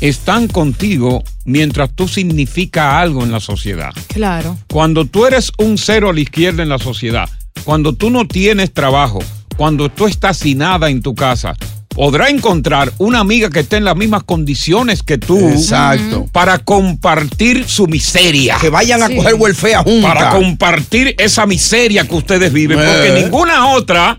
están 0.00 0.48
contigo 0.48 1.22
mientras 1.44 1.90
tú 1.94 2.08
significas 2.08 2.94
algo 2.94 3.22
en 3.22 3.30
la 3.30 3.40
sociedad. 3.40 3.92
Claro. 4.08 4.58
Cuando 4.68 5.04
tú 5.04 5.26
eres 5.26 5.52
un 5.58 5.78
cero 5.78 6.10
a 6.10 6.12
la 6.12 6.20
izquierda 6.20 6.62
en 6.62 6.70
la 6.70 6.78
sociedad, 6.78 7.28
cuando 7.64 7.92
tú 7.92 8.10
no 8.10 8.26
tienes 8.26 8.72
trabajo, 8.72 9.20
cuando 9.56 9.90
tú 9.90 10.06
estás 10.06 10.38
sin 10.38 10.58
nada 10.58 10.88
en 10.88 11.02
tu 11.02 11.14
casa, 11.14 11.56
podrá 11.94 12.28
encontrar 12.28 12.92
una 12.98 13.20
amiga 13.20 13.50
que 13.50 13.60
esté 13.60 13.76
en 13.76 13.84
las 13.84 13.96
mismas 13.96 14.24
condiciones 14.24 15.02
que 15.02 15.18
tú. 15.18 15.38
Exacto. 15.48 16.26
Para 16.32 16.58
compartir 16.58 17.64
su 17.68 17.86
miseria. 17.86 18.56
Que 18.60 18.68
vayan 18.70 19.02
a 19.02 19.08
coger 19.08 19.34
welfare 19.34 19.76
juntas. 19.76 20.12
Para 20.14 20.30
compartir 20.30 21.14
esa 21.18 21.46
miseria 21.46 22.06
que 22.06 22.14
ustedes 22.14 22.52
viven. 22.52 22.78
Porque 22.78 23.08
Eh. 23.18 23.22
ninguna 23.22 23.68
otra 23.68 24.18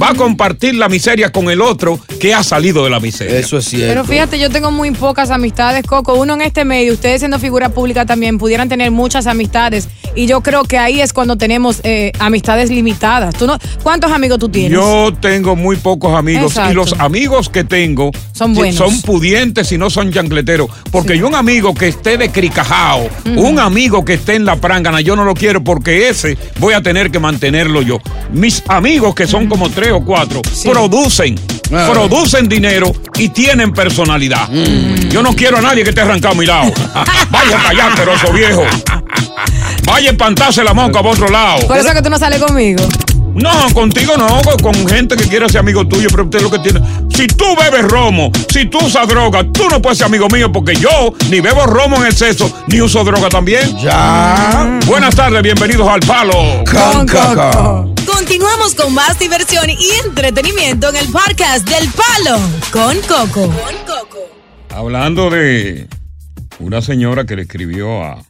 va 0.00 0.10
a 0.10 0.14
compartir 0.14 0.74
la 0.74 0.88
miseria 0.88 1.30
con 1.30 1.50
el 1.50 1.60
otro 1.60 1.98
que 2.20 2.34
ha 2.34 2.42
salido 2.42 2.84
de 2.84 2.90
la 2.90 3.00
miseria. 3.00 3.38
Eso 3.38 3.58
es 3.58 3.66
cierto. 3.66 3.88
Pero 3.88 4.04
fíjate, 4.04 4.38
yo 4.38 4.50
tengo 4.50 4.70
muy 4.70 4.90
pocas 4.92 5.30
amistades, 5.30 5.84
Coco. 5.86 6.14
Uno 6.14 6.34
en 6.34 6.42
este 6.42 6.64
medio, 6.64 6.92
ustedes 6.92 7.20
siendo 7.20 7.38
figura 7.38 7.68
pública 7.68 8.06
también, 8.06 8.38
pudieran 8.38 8.68
tener 8.68 8.90
muchas 8.90 9.26
amistades. 9.26 9.88
Y 10.16 10.26
yo 10.26 10.42
creo 10.42 10.64
que 10.64 10.78
ahí 10.78 11.00
es 11.00 11.12
cuando 11.12 11.36
tenemos 11.36 11.80
eh, 11.82 12.12
amistades 12.18 12.70
limitadas. 12.70 13.34
¿Tú 13.34 13.46
no, 13.46 13.58
¿Cuántos 13.82 14.12
amigos 14.12 14.38
tú 14.38 14.48
tienes? 14.48 14.72
Yo 14.72 15.12
tengo 15.20 15.56
muy 15.56 15.76
pocos 15.76 16.14
amigos 16.16 16.52
Exacto. 16.52 16.70
y 16.72 16.74
los 16.74 16.92
amigos 17.00 17.48
que 17.48 17.64
tengo 17.64 18.10
Son 18.32 18.54
buenos. 18.54 18.76
son 18.76 19.02
pudientes 19.02 19.72
y 19.72 19.78
no 19.78 19.90
son 19.90 20.12
chancleteros. 20.12 20.68
Porque 20.90 21.18
yo 21.18 21.26
un 21.26 21.34
amigo 21.34 21.74
que 21.74 21.88
esté 21.88 22.16
de 22.16 22.30
cricajao, 22.30 23.08
un 23.36 23.58
amigo 23.58 24.04
que 24.04 24.14
esté 24.14 24.34
en 24.36 24.44
la 24.44 24.56
prángana, 24.56 25.00
yo 25.00 25.16
no 25.16 25.24
lo 25.24 25.34
quiero 25.34 25.64
porque 25.64 26.08
ese 26.08 26.38
voy 26.58 26.74
a 26.74 26.82
tener 26.82 27.10
que 27.10 27.18
mantenerlo 27.18 27.82
yo. 27.82 27.98
Mis 28.32 28.62
amigos 28.68 29.14
que 29.14 29.26
son 29.26 29.48
como 29.48 29.68
tres 29.74 29.92
o 29.92 30.00
cuatro 30.00 30.40
producen, 30.64 31.38
Ah. 31.72 31.88
producen 31.90 32.48
dinero 32.48 32.92
y 33.16 33.28
tienen 33.30 33.72
personalidad. 33.72 34.48
Yo 35.10 35.22
no 35.22 35.34
quiero 35.34 35.58
a 35.58 35.60
nadie 35.60 35.82
que 35.82 35.90
esté 35.90 36.02
arrancado 36.02 36.34
a 36.34 36.36
mi 36.36 36.46
lado. 36.46 36.72
Vaya 37.30 37.56
para 37.56 37.68
allá, 37.70 37.86
asqueroso 37.88 38.32
viejo. 38.32 38.62
Vaya 39.86 40.08
a 40.10 40.12
espantarse 40.12 40.62
la 40.62 40.74
moca 40.74 41.00
para 41.00 41.08
otro 41.10 41.28
lado. 41.28 41.66
Por 41.66 41.76
eso 41.76 41.88
es 41.88 41.94
que 41.94 42.02
tú 42.02 42.10
no 42.10 42.18
sales 42.18 42.40
conmigo. 42.40 42.82
No, 43.34 43.50
contigo 43.72 44.16
no, 44.16 44.40
con, 44.62 44.86
gente 44.86 45.16
que 45.16 45.24
quiere 45.24 45.48
ser 45.48 45.60
amigo 45.60 45.86
tuyo, 45.86 46.08
pero 46.10 46.24
usted 46.24 46.40
lo 46.40 46.50
que 46.50 46.60
tiene. 46.60 46.80
Si 47.12 47.26
tú 47.26 47.44
bebes 47.56 47.82
romo, 47.82 48.30
si 48.52 48.66
tú 48.66 48.78
usas 48.78 49.08
droga, 49.08 49.42
tú 49.52 49.68
no 49.68 49.82
puedes 49.82 49.98
ser 49.98 50.06
amigo 50.06 50.28
mío 50.28 50.52
porque 50.52 50.76
yo 50.76 51.12
ni 51.30 51.40
bebo 51.40 51.66
romo 51.66 51.96
en 51.96 52.06
exceso, 52.06 52.48
ni 52.68 52.80
uso 52.80 53.02
droga 53.02 53.28
también. 53.28 53.76
Ya. 53.78 54.78
Buenas 54.86 55.16
tardes, 55.16 55.42
bienvenidos 55.42 55.88
al 55.88 56.00
Palo. 56.00 56.62
Con 56.70 57.08
coco. 57.08 57.93
Continuamos 58.16 58.74
con 58.76 58.94
más 58.94 59.18
diversión 59.18 59.68
y 59.68 59.90
entretenimiento 60.06 60.88
en 60.88 60.96
el 60.96 61.08
podcast 61.08 61.68
del 61.68 61.88
Palo 61.90 62.38
con 62.70 62.96
Coco. 63.02 63.52
Hablando 64.70 65.30
de 65.30 65.88
una 66.60 66.80
señora 66.80 67.24
que 67.24 67.34
le 67.34 67.42
escribió 67.42 68.04
a. 68.04 68.22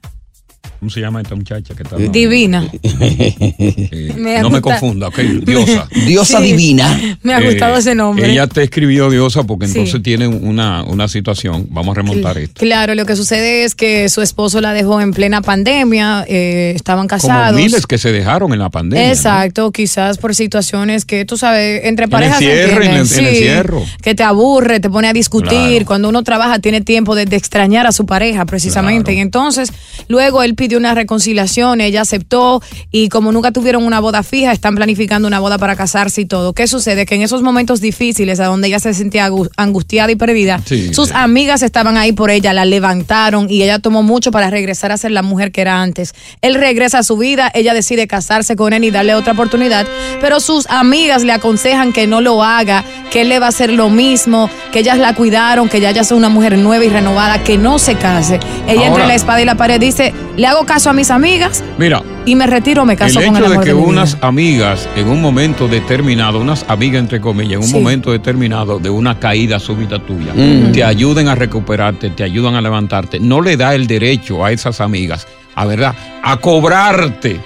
¿Cómo 0.84 0.90
se 0.92 1.00
llama 1.00 1.22
esta 1.22 1.34
muchacha 1.34 1.74
que 1.74 1.82
está? 1.82 1.96
Divina. 1.96 2.68
Eh, 2.82 4.12
Me 4.18 4.38
no 4.42 4.50
me 4.50 4.60
confunda, 4.60 5.08
ok, 5.08 5.18
diosa. 5.46 5.88
Diosa 6.06 6.38
Sí. 6.40 6.44
divina. 6.52 7.16
Me 7.22 7.32
ha 7.32 7.40
gustado 7.40 7.76
Eh, 7.76 7.78
ese 7.78 7.94
nombre. 7.94 8.30
Ella 8.30 8.46
te 8.46 8.62
escribió 8.64 9.08
diosa 9.08 9.44
porque 9.44 9.66
Sí. 9.66 9.78
entonces 9.78 10.02
tiene 10.02 10.26
una, 10.28 10.84
una 10.84 11.08
situación. 11.08 11.66
Vamos 11.70 11.96
a 11.96 12.02
remontar 12.02 12.36
esto. 12.36 12.60
Claro, 12.60 12.94
lo 12.94 13.06
que 13.06 13.16
sucede 13.16 13.64
es 13.64 13.74
que 13.74 14.10
su 14.10 14.20
esposo 14.20 14.60
la 14.60 14.74
dejó 14.74 15.00
en 15.00 15.12
plena 15.12 15.40
pandemia, 15.40 16.26
eh, 16.28 16.72
estaban 16.76 17.08
Como 17.08 17.20
casados. 17.22 17.58
miles 17.58 17.86
que 17.86 17.96
se 17.96 18.12
dejaron 18.12 18.52
en 18.52 18.58
la 18.58 18.68
pandemia. 18.68 19.06
¿no? 19.06 19.12
Exacto, 19.14 19.72
quizás 19.72 20.18
por 20.18 20.34
situaciones 20.34 21.06
que 21.06 21.24
tú 21.24 21.38
sabes, 21.38 21.80
entre 21.84 22.04
El 22.04 22.10
parejas 22.10 22.40
se 22.40 22.44
encierro, 22.44 22.82
entienden, 22.84 22.92
el- 22.92 23.00
el 23.00 23.86
sí, 23.86 23.92
que 24.02 24.14
te 24.14 24.22
aburre, 24.22 24.80
te 24.80 24.90
pone 24.90 25.08
a 25.08 25.14
discutir. 25.14 25.48
Claro. 25.48 25.86
Cuando 25.86 26.08
uno 26.10 26.22
trabaja 26.22 26.58
tiene 26.58 26.82
tiempo 26.82 27.14
de, 27.14 27.24
de 27.24 27.36
extrañar 27.36 27.86
a 27.86 27.92
su 27.92 28.04
pareja 28.04 28.44
precisamente. 28.44 29.12
Claro. 29.12 29.18
Y 29.18 29.20
entonces 29.22 29.72
luego 30.08 30.42
él 30.42 30.54
pidió 30.54 30.73
una 30.76 30.94
reconciliación, 30.94 31.80
ella 31.80 32.02
aceptó 32.02 32.62
y 32.90 33.08
como 33.08 33.32
nunca 33.32 33.52
tuvieron 33.52 33.84
una 33.84 34.00
boda 34.00 34.22
fija, 34.22 34.52
están 34.52 34.74
planificando 34.74 35.28
una 35.28 35.40
boda 35.40 35.58
para 35.58 35.76
casarse 35.76 36.22
y 36.22 36.26
todo. 36.26 36.52
¿Qué 36.52 36.66
sucede? 36.66 37.06
Que 37.06 37.14
en 37.14 37.22
esos 37.22 37.42
momentos 37.42 37.80
difíciles, 37.80 38.40
a 38.40 38.46
donde 38.46 38.68
ella 38.68 38.78
se 38.78 38.94
sentía 38.94 39.30
angustiada 39.56 40.10
y 40.12 40.16
perdida, 40.16 40.60
Sí, 40.64 40.92
sus 40.94 41.12
amigas 41.12 41.62
estaban 41.62 41.96
ahí 41.96 42.12
por 42.12 42.30
ella, 42.30 42.52
la 42.52 42.64
levantaron 42.64 43.46
y 43.50 43.62
ella 43.62 43.78
tomó 43.78 44.02
mucho 44.02 44.30
para 44.30 44.50
regresar 44.50 44.92
a 44.92 44.96
ser 44.96 45.10
la 45.10 45.22
mujer 45.22 45.52
que 45.52 45.60
era 45.60 45.82
antes. 45.82 46.14
Él 46.42 46.54
regresa 46.54 46.98
a 46.98 47.02
su 47.02 47.16
vida, 47.16 47.50
ella 47.54 47.74
decide 47.74 48.06
casarse 48.06 48.56
con 48.56 48.72
él 48.72 48.84
y 48.84 48.90
darle 48.90 49.14
otra 49.14 49.32
oportunidad, 49.32 49.86
pero 50.20 50.40
sus 50.40 50.68
amigas 50.68 51.24
le 51.24 51.32
aconsejan 51.32 51.92
que 51.92 52.06
no 52.06 52.20
lo 52.20 52.42
haga, 52.42 52.84
que 53.10 53.22
él 53.22 53.28
le 53.28 53.38
va 53.38 53.46
a 53.46 53.48
hacer 53.50 53.70
lo 53.70 53.90
mismo, 53.90 54.50
que 54.72 54.80
ellas 54.80 54.98
la 54.98 55.14
cuidaron, 55.14 55.68
que 55.68 55.78
ella 55.78 55.90
ya 55.90 56.04
sea 56.04 56.16
una 56.16 56.28
mujer 56.28 56.58
nueva 56.58 56.84
y 56.84 56.88
renovada, 56.88 57.42
que 57.42 57.58
no 57.58 57.78
se 57.78 57.96
case. 57.96 58.40
Ella 58.68 58.86
entre 58.86 59.06
la 59.06 59.14
espada 59.14 59.40
y 59.40 59.44
la 59.44 59.56
pared 59.56 59.80
dice, 59.80 60.12
le 60.36 60.46
hago 60.46 60.63
caso 60.64 60.90
a 60.90 60.92
mis 60.92 61.10
amigas 61.10 61.62
Mira, 61.78 62.02
y 62.26 62.34
me 62.34 62.46
retiro 62.46 62.84
me 62.84 62.94
el 62.94 62.98
caso 62.98 63.20
con 63.20 63.24
el 63.24 63.30
hecho 63.34 63.40
de 63.48 63.52
amor 63.54 63.64
que 63.64 63.70
de 63.70 63.76
mi 63.76 63.82
unas 63.86 64.14
vida. 64.16 64.26
amigas 64.28 64.88
en 64.96 65.08
un 65.08 65.20
momento 65.22 65.68
determinado, 65.68 66.38
unas 66.40 66.64
amigas 66.68 67.00
entre 67.00 67.20
comillas, 67.20 67.52
en 67.54 67.58
un 67.60 67.68
Sí. 67.68 67.74
momento 67.74 68.12
determinado 68.12 68.78
de 68.78 68.90
una 68.90 69.18
caída 69.18 69.58
súbita 69.60 69.98
tuya, 69.98 70.32
Mm. 70.34 70.72
te 70.72 70.84
ayuden 70.84 71.28
a 71.28 71.34
recuperarte, 71.34 72.10
te 72.10 72.22
ayudan 72.24 72.54
a 72.54 72.60
levantarte, 72.60 73.20
no 73.20 73.40
le 73.40 73.56
da 73.56 73.74
el 73.74 73.86
derecho 73.86 74.44
a 74.44 74.52
esas 74.52 74.80
amigas, 74.80 75.26
a 75.54 75.64
verdad, 75.66 75.94
a 76.22 76.36
cobrarte 76.38 77.40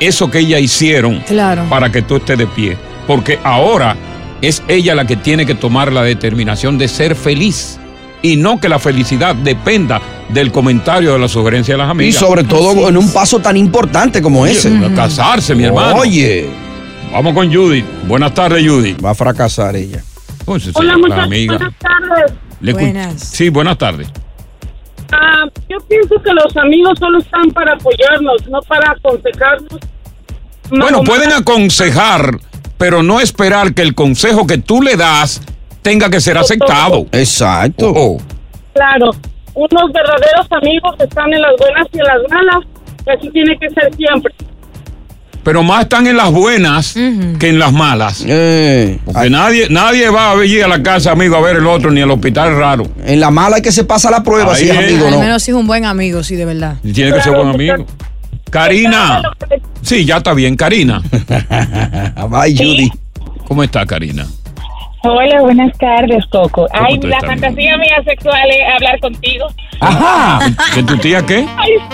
eso 0.00 0.30
que 0.30 0.40
ellas 0.40 0.60
hicieron 0.60 1.20
Claro. 1.20 1.64
para 1.68 1.90
que 1.90 2.02
tú 2.02 2.16
estés 2.16 2.36
de 2.38 2.46
pie. 2.46 2.76
Porque 3.06 3.38
ahora 3.44 3.96
es 4.42 4.62
ella 4.68 4.94
la 4.94 5.06
que 5.06 5.16
tiene 5.16 5.46
que 5.46 5.54
tomar 5.54 5.92
la 5.92 6.02
determinación 6.02 6.76
de 6.78 6.88
ser 6.88 7.14
feliz. 7.14 7.78
Y 8.22 8.36
no 8.36 8.58
que 8.58 8.68
la 8.68 8.78
felicidad 8.78 9.34
dependa 9.34 10.00
del 10.28 10.50
comentario 10.52 11.12
de 11.12 11.18
la 11.18 11.28
sugerencia 11.28 11.74
de 11.74 11.78
las 11.78 11.88
Y 11.88 11.90
amigas. 11.90 12.14
sobre 12.20 12.44
todo 12.44 12.88
en 12.88 12.96
un 12.96 13.12
paso 13.12 13.38
tan 13.40 13.56
importante 13.56 14.20
como 14.22 14.40
Oye, 14.42 14.52
ese. 14.52 14.76
a 14.84 14.94
casarse, 14.94 15.54
mi 15.54 15.64
hermano. 15.64 15.96
Oye. 15.96 16.48
Vamos 17.12 17.34
con 17.34 17.52
Judy. 17.54 17.84
Buenas 18.08 18.34
tardes, 18.34 18.66
Judy. 18.66 18.94
Va 18.94 19.10
a 19.10 19.14
fracasar 19.14 19.76
ella. 19.76 20.02
Pues, 20.44 20.68
Hola, 20.74 20.92
la 20.92 20.98
muchachos. 20.98 21.28
Buenas 21.28 21.74
tardes. 21.78 22.32
Le 22.60 22.72
Buenas. 22.72 23.20
Sí, 23.20 23.48
buenas 23.50 23.78
tardes. 23.78 24.08
Ah, 25.12 25.44
yo 25.68 25.78
pienso 25.88 26.14
que 26.24 26.32
los 26.32 26.56
amigos 26.56 26.98
solo 26.98 27.18
están 27.18 27.50
para 27.52 27.74
apoyarnos, 27.74 28.48
no 28.48 28.60
para 28.62 28.90
aconsejarnos. 28.92 29.78
Bueno, 30.70 30.98
Más 31.02 31.08
pueden 31.08 31.32
aconsejar, 31.32 32.38
pero 32.78 33.02
no 33.02 33.20
esperar 33.20 33.74
que 33.74 33.82
el 33.82 33.94
consejo 33.94 34.46
que 34.46 34.58
tú 34.58 34.82
le 34.82 34.96
das 34.96 35.40
tenga 35.82 36.10
que 36.10 36.20
ser 36.20 36.36
aceptado. 36.38 37.06
Exacto. 37.12 37.92
Oh, 37.94 38.18
Claro, 38.74 39.10
unos 39.54 39.92
verdaderos 39.92 40.46
amigos 40.50 40.94
están 41.00 41.32
en 41.32 41.42
las 41.42 41.52
buenas 41.58 41.86
y 41.92 41.98
en 41.98 42.04
las 42.04 42.16
malas, 42.30 42.64
y 43.06 43.10
así 43.10 43.30
tiene 43.30 43.56
que 43.58 43.68
ser 43.70 43.94
siempre. 43.96 44.34
Pero 45.42 45.62
más 45.62 45.82
están 45.82 46.06
en 46.06 46.16
las 46.16 46.30
buenas 46.32 46.94
que 46.94 47.48
en 47.50 47.58
las 47.58 47.70
malas. 47.70 48.24
Eh, 48.26 48.98
Porque 49.04 49.28
nadie, 49.28 49.66
nadie 49.68 50.08
va 50.08 50.30
a 50.30 50.34
venir 50.36 50.64
a 50.64 50.68
la 50.68 50.82
casa, 50.82 51.12
amigo, 51.12 51.36
a 51.36 51.40
ver 51.42 51.56
el 51.56 51.66
otro, 51.66 51.90
ni 51.90 52.00
al 52.00 52.10
hospital 52.10 52.56
raro. 52.56 52.84
En 53.04 53.20
la 53.20 53.30
mala 53.30 53.56
hay 53.56 53.62
que 53.62 53.70
se 53.70 53.84
pasa 53.84 54.10
la 54.10 54.22
prueba, 54.22 54.54
Ahí 54.54 54.64
si 54.64 54.70
es 54.70 54.76
es. 54.78 54.78
amigo 54.88 55.04
o 55.04 55.08
Al 55.08 55.14
no. 55.14 55.20
menos 55.20 55.42
si 55.42 55.50
es 55.50 55.56
un 55.56 55.66
buen 55.66 55.84
amigo, 55.84 56.22
sí, 56.22 56.34
de 56.36 56.46
verdad. 56.46 56.76
Y 56.82 56.92
Tiene 56.94 57.12
que 57.12 57.20
ser 57.20 57.34
buen 57.34 57.48
amigo. 57.48 57.84
Karina. 58.50 59.20
Sí, 59.82 60.06
ya 60.06 60.16
está 60.18 60.32
bien, 60.32 60.56
Karina. 60.56 61.02
Bye, 62.30 62.56
Judy. 62.56 62.90
¿Cómo 63.46 63.62
está, 63.64 63.84
Karina? 63.84 64.26
Hola, 65.06 65.42
buenas 65.42 65.76
tardes, 65.76 66.24
Coco. 66.30 66.66
¿Cómo 66.72 66.86
Ay, 66.86 66.98
la 67.02 67.16
estás, 67.16 67.30
fantasía 67.30 67.76
mía 67.76 67.96
sexual 68.06 68.40
es 68.48 68.74
hablar 68.74 69.00
contigo. 69.00 69.46
Ajá. 69.80 70.40
¿Que 70.74 70.82
tu 70.82 70.96
tía 70.96 71.24
qué? 71.26 71.46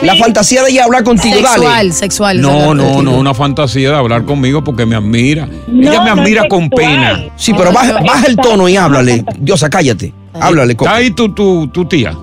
La 0.03 0.14
fantasía 0.14 0.62
de 0.62 0.70
ella 0.70 0.85
hablar 0.85 1.03
contigo, 1.03 1.35
Sexual, 1.37 1.61
dale. 1.62 1.92
sexual. 1.92 2.40
No, 2.40 2.73
no, 2.73 3.03
no, 3.03 3.12
una 3.16 3.35
fantasía 3.35 3.90
de 3.90 3.96
hablar 3.96 4.25
conmigo 4.25 4.62
porque 4.62 4.87
me 4.87 4.94
admira. 4.94 5.49
Ella 5.68 6.03
me 6.03 6.14
no 6.14 6.20
admira 6.23 6.46
con 6.49 6.70
pena. 6.70 7.25
Sí, 7.37 7.53
pero 7.53 7.73
baja, 7.73 8.01
baja 8.01 8.27
el 8.27 8.37
tono 8.37 8.68
y 8.68 8.77
háblale. 8.77 9.25
Diosa, 9.38 9.68
cállate. 9.68 10.12
Háblale, 10.35 10.77
Coco. 10.77 10.85
¿Está 10.88 10.99
ahí 10.99 11.11
tu, 11.11 11.35
tu, 11.35 11.66
tu 11.68 11.85
tía? 11.87 12.14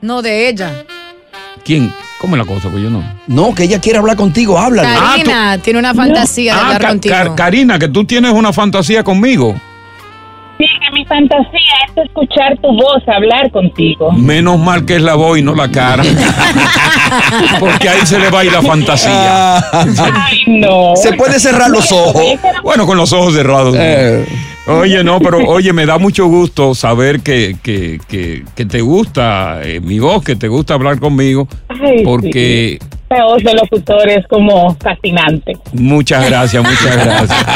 No, 0.00 0.22
de 0.22 0.48
ella. 0.48 0.70
¿Quién? 1.62 1.92
¿Cómo 2.18 2.36
es 2.36 2.46
la 2.46 2.46
cosa? 2.54 2.70
Pues 2.70 2.82
yo 2.82 2.88
no. 2.88 3.02
No, 3.26 3.54
que 3.54 3.64
ella 3.64 3.80
quiere 3.80 3.98
hablar 3.98 4.16
contigo, 4.16 4.58
háblale. 4.58 4.88
Karina 4.98 5.58
tiene 5.58 5.78
una 5.78 5.94
fantasía 5.94 6.54
de 6.54 6.60
Ah, 6.60 6.64
hablar 6.66 6.80
Ca- 6.82 6.88
contigo. 6.88 7.36
Karina, 7.36 7.78
que 7.78 7.88
tú 7.88 8.04
tienes 8.04 8.32
una 8.32 8.52
fantasía 8.52 9.04
conmigo. 9.04 9.54
Mi 10.92 11.04
fantasía 11.04 11.74
es 11.86 12.04
escuchar 12.04 12.58
tu 12.60 12.68
voz 12.68 13.06
hablar 13.06 13.50
contigo. 13.50 14.10
Menos 14.12 14.58
mal 14.58 14.84
que 14.84 14.96
es 14.96 15.02
la 15.02 15.14
voz 15.14 15.38
y 15.38 15.42
no 15.42 15.54
la 15.54 15.70
cara. 15.70 16.02
Porque 17.60 17.88
ahí 17.88 18.04
se 18.04 18.18
le 18.18 18.30
va 18.30 18.40
a 18.40 18.44
ir 18.44 18.52
la 18.52 18.62
fantasía. 18.62 19.58
Ay, 19.72 20.44
no. 20.48 20.96
Se 20.96 21.12
puede 21.12 21.38
cerrar 21.38 21.70
los 21.70 21.92
ojos. 21.92 22.22
Bueno, 22.64 22.86
con 22.86 22.96
los 22.96 23.12
ojos 23.12 23.34
cerrados. 23.34 23.76
Eh. 23.78 24.26
Oye, 24.66 25.02
no, 25.02 25.20
pero 25.20 25.38
oye, 25.48 25.72
me 25.72 25.86
da 25.86 25.98
mucho 25.98 26.26
gusto 26.26 26.74
saber 26.74 27.20
que, 27.20 27.56
que, 27.62 27.98
que, 28.08 28.44
que 28.54 28.64
te 28.66 28.80
gusta 28.80 29.60
eh, 29.62 29.80
mi 29.80 29.98
voz, 29.98 30.22
que 30.22 30.36
te 30.36 30.48
gusta 30.48 30.74
hablar 30.74 31.00
conmigo, 31.00 31.48
Ay, 31.68 32.04
porque 32.04 32.78
sí. 32.80 32.86
Voz 33.10 33.42
del 33.42 33.56
locutor 33.56 34.08
es 34.08 34.24
como 34.28 34.72
fascinante. 34.76 35.56
muchas 35.72 36.30
gracias, 36.30 36.62
muchas 36.62 36.96
gracias. 36.96 37.46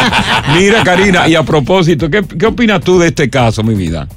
Mira, 0.58 0.82
Karina, 0.82 1.28
y 1.28 1.36
a 1.36 1.44
propósito, 1.44 2.10
¿qué, 2.10 2.22
qué 2.38 2.46
opinas 2.46 2.80
tú 2.80 2.98
de 2.98 3.06
este 3.08 3.30
caso, 3.30 3.62
mi 3.62 3.74
vida? 3.74 4.08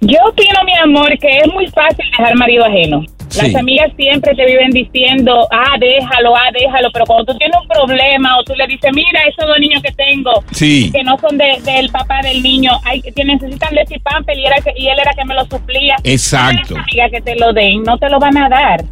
Yo 0.00 0.18
opino, 0.28 0.64
mi 0.66 0.76
amor, 0.84 1.18
que 1.18 1.38
es 1.38 1.52
muy 1.52 1.66
fácil 1.68 2.04
dejar 2.10 2.36
marido 2.36 2.64
ajeno. 2.66 3.04
Las 3.36 3.48
Sí. 3.48 3.56
amigas 3.56 3.90
siempre 3.96 4.34
te 4.34 4.44
viven 4.46 4.70
diciendo, 4.70 5.46
ah, 5.52 5.74
déjalo, 5.78 6.34
ah, 6.36 6.50
déjalo, 6.58 6.90
pero 6.92 7.04
cuando 7.06 7.32
tú 7.32 7.38
tienes 7.38 7.56
un 7.60 7.68
problema 7.68 8.38
o 8.38 8.44
tú 8.44 8.54
le 8.54 8.66
dices, 8.66 8.90
mira, 8.94 9.20
esos 9.28 9.46
dos 9.46 9.58
niños 9.60 9.82
que 9.82 9.92
tengo, 9.92 10.30
Sí. 10.52 10.90
que 10.92 11.02
no 11.04 11.16
son 11.18 11.36
de- 11.36 11.58
del 11.64 11.90
papá 11.90 12.20
del 12.22 12.42
niño, 12.42 12.72
hay 12.84 13.00
que 13.02 13.24
necesitan 13.24 13.74
leche 13.74 13.96
y 13.96 13.98
pamper 14.00 14.38
y, 14.38 14.46
era 14.46 14.56
que- 14.56 14.72
y 14.76 14.88
él 14.88 14.98
era 15.00 15.12
que 15.12 15.24
me 15.24 15.34
lo 15.34 15.44
suplía. 15.46 15.96
Exacto. 16.04 16.74
Esa 16.74 16.80
amiga 16.82 17.10
que 17.10 17.20
te 17.20 17.36
lo 17.36 17.52
den, 17.52 17.82
no 17.82 17.98
te 17.98 18.08
lo 18.08 18.18
van 18.18 18.36
a 18.38 18.48
dar. 18.48 18.84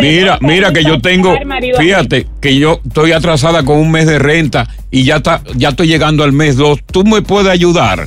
Mira, 0.00 0.38
mira 0.40 0.72
que 0.72 0.84
yo 0.84 1.00
tengo, 1.00 1.34
fíjate, 1.78 2.26
que 2.40 2.58
yo 2.58 2.80
estoy 2.86 3.12
atrasada 3.12 3.62
con 3.64 3.78
un 3.78 3.90
mes 3.90 4.06
de 4.06 4.18
renta 4.18 4.66
y 4.90 5.04
ya 5.04 5.16
está, 5.16 5.42
ya 5.56 5.70
estoy 5.70 5.88
llegando 5.88 6.24
al 6.24 6.32
mes 6.32 6.56
dos. 6.56 6.78
¿Tú 6.92 7.04
me 7.04 7.22
puedes 7.22 7.48
ayudar? 7.50 8.06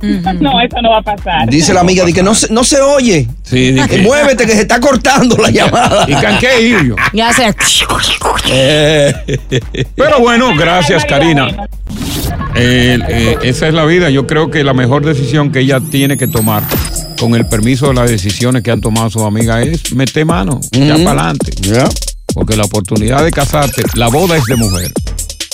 No, 0.00 0.60
eso 0.60 0.80
no 0.82 0.90
va 0.90 0.98
a 0.98 1.02
pasar. 1.02 1.48
Dice 1.50 1.74
la 1.74 1.80
amiga 1.80 2.04
de 2.04 2.12
que 2.12 2.22
no 2.22 2.34
se, 2.34 2.52
no 2.52 2.62
se 2.64 2.80
oye. 2.80 3.26
Sí, 3.42 3.72
di 3.72 3.80
Que 3.82 3.96
que- 3.96 4.02
muévete, 4.02 4.46
que 4.46 4.52
se 4.52 4.60
está 4.62 4.78
cortando 4.80 5.36
la 5.36 5.50
llamada. 5.50 6.04
¿Y 6.08 6.12
con 6.14 6.38
qué 6.38 6.60
ir 6.62 6.84
yo? 6.88 6.96
Ya 7.12 7.32
sé. 7.32 7.54
Pero 9.96 10.20
bueno, 10.20 10.54
gracias 10.56 11.04
Karina. 11.04 11.48
Eh, 12.54 12.98
eh, 13.08 13.36
esa 13.42 13.68
es 13.68 13.74
la 13.74 13.84
vida. 13.84 14.10
Yo 14.10 14.26
creo 14.26 14.50
que 14.50 14.64
la 14.64 14.74
mejor 14.74 15.04
decisión 15.04 15.52
que 15.52 15.60
ella 15.60 15.80
tiene 15.80 16.16
que 16.16 16.26
tomar, 16.26 16.62
con 17.18 17.34
el 17.34 17.46
permiso 17.46 17.88
de 17.88 17.94
las 17.94 18.10
decisiones 18.10 18.62
que 18.62 18.70
han 18.70 18.80
tomado 18.80 19.10
sus 19.10 19.22
amigas, 19.22 19.66
es 19.66 19.92
meter 19.94 20.24
mano, 20.24 20.60
ya 20.72 20.94
para 21.04 21.28
adelante. 21.30 21.52
Porque 22.34 22.56
la 22.56 22.64
oportunidad 22.64 23.24
de 23.24 23.30
casarte, 23.30 23.82
la 23.94 24.08
boda 24.08 24.36
es 24.36 24.44
de 24.44 24.56
mujer. 24.56 24.92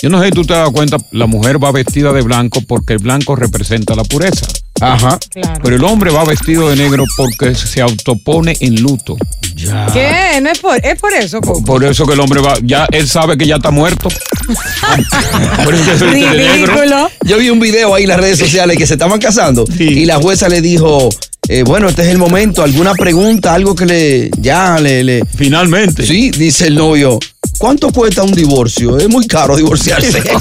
Yo 0.05 0.11
no 0.11 0.19
sé 0.19 0.27
si 0.27 0.33
tú 0.33 0.43
te 0.43 0.53
das 0.53 0.69
cuenta, 0.69 0.97
la 1.13 1.25
mujer 1.25 1.57
va 1.63 1.71
vestida 1.71 2.13
de 2.13 2.21
blanco 2.21 2.61
porque 2.67 2.93
el 2.93 2.99
blanco 2.99 3.35
representa 3.35 3.95
la 3.95 4.03
pureza. 4.03 4.45
Ajá. 4.79 5.17
Pero 5.63 5.75
el 5.75 5.83
hombre 5.83 6.11
va 6.11 6.23
vestido 6.23 6.69
de 6.69 6.75
negro 6.75 7.05
porque 7.17 7.55
se 7.55 7.81
autopone 7.81 8.55
en 8.59 8.83
luto. 8.83 9.17
¿Qué? 9.93 10.39
No 10.43 10.51
es 10.51 10.59
por, 10.59 10.77
es 10.85 10.99
por 10.99 11.11
eso, 11.11 11.41
Coco. 11.41 11.63
Por 11.63 11.83
eso 11.83 12.05
que 12.05 12.13
el 12.13 12.19
hombre 12.19 12.39
va, 12.39 12.53
ya 12.61 12.85
él 12.91 13.07
sabe 13.07 13.35
que 13.35 13.47
ya 13.47 13.55
está 13.55 13.71
muerto. 13.71 14.09
Por 15.63 15.73
eso 15.73 15.91
que 15.91 15.97
se 15.97 16.05
viste 16.05 16.29
de 16.29 16.37
negro. 16.37 16.75
Ridículo. 16.75 17.09
Yo 17.23 17.39
vi 17.39 17.49
un 17.49 17.59
video 17.59 17.95
ahí 17.95 18.03
en 18.03 18.09
las 18.09 18.19
redes 18.19 18.37
sociales 18.37 18.77
que 18.77 18.85
se 18.85 18.93
estaban 18.93 19.19
casando 19.19 19.65
y 19.79 20.05
la 20.05 20.17
jueza 20.17 20.47
le 20.49 20.61
dijo, 20.61 21.09
eh, 21.47 21.63
bueno, 21.63 21.89
este 21.89 22.03
es 22.03 22.09
el 22.09 22.19
momento, 22.19 22.63
alguna 22.63 22.93
pregunta, 22.93 23.55
algo 23.55 23.73
que 23.73 23.85
le, 23.85 24.31
ya 24.39 24.77
le, 24.79 25.03
le... 25.03 25.23
Finalmente. 25.35 26.05
Sí, 26.05 26.29
dice 26.29 26.67
el 26.67 26.75
novio, 26.75 27.19
¿cuánto 27.57 27.91
cuesta 27.91 28.23
un 28.23 28.31
divorcio? 28.31 28.97
Es 28.97 29.09
muy 29.09 29.27
caro 29.27 29.55
divorciarse. 29.55 30.23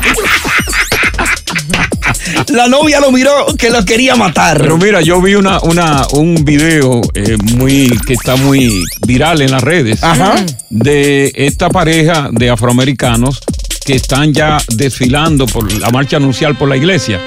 la 2.48 2.68
novia 2.68 3.00
lo 3.00 3.10
miró 3.10 3.46
que 3.58 3.70
lo 3.70 3.84
quería 3.84 4.16
matar. 4.16 4.58
Pero 4.58 4.76
mira, 4.78 5.00
yo 5.00 5.20
vi 5.20 5.34
una, 5.34 5.60
una, 5.60 6.06
un 6.12 6.44
video 6.44 7.00
eh, 7.14 7.36
muy 7.54 7.90
que 8.06 8.14
está 8.14 8.36
muy 8.36 8.82
viral 9.06 9.42
en 9.42 9.50
las 9.50 9.62
redes 9.62 10.02
Ajá. 10.02 10.36
de 10.70 11.32
esta 11.34 11.70
pareja 11.70 12.28
de 12.32 12.50
afroamericanos 12.50 13.40
que 13.84 13.94
están 13.94 14.32
ya 14.32 14.58
desfilando 14.74 15.46
por 15.46 15.70
la 15.72 15.90
marcha 15.90 16.16
anuncial 16.16 16.56
por 16.56 16.68
la 16.68 16.76
iglesia. 16.76 17.20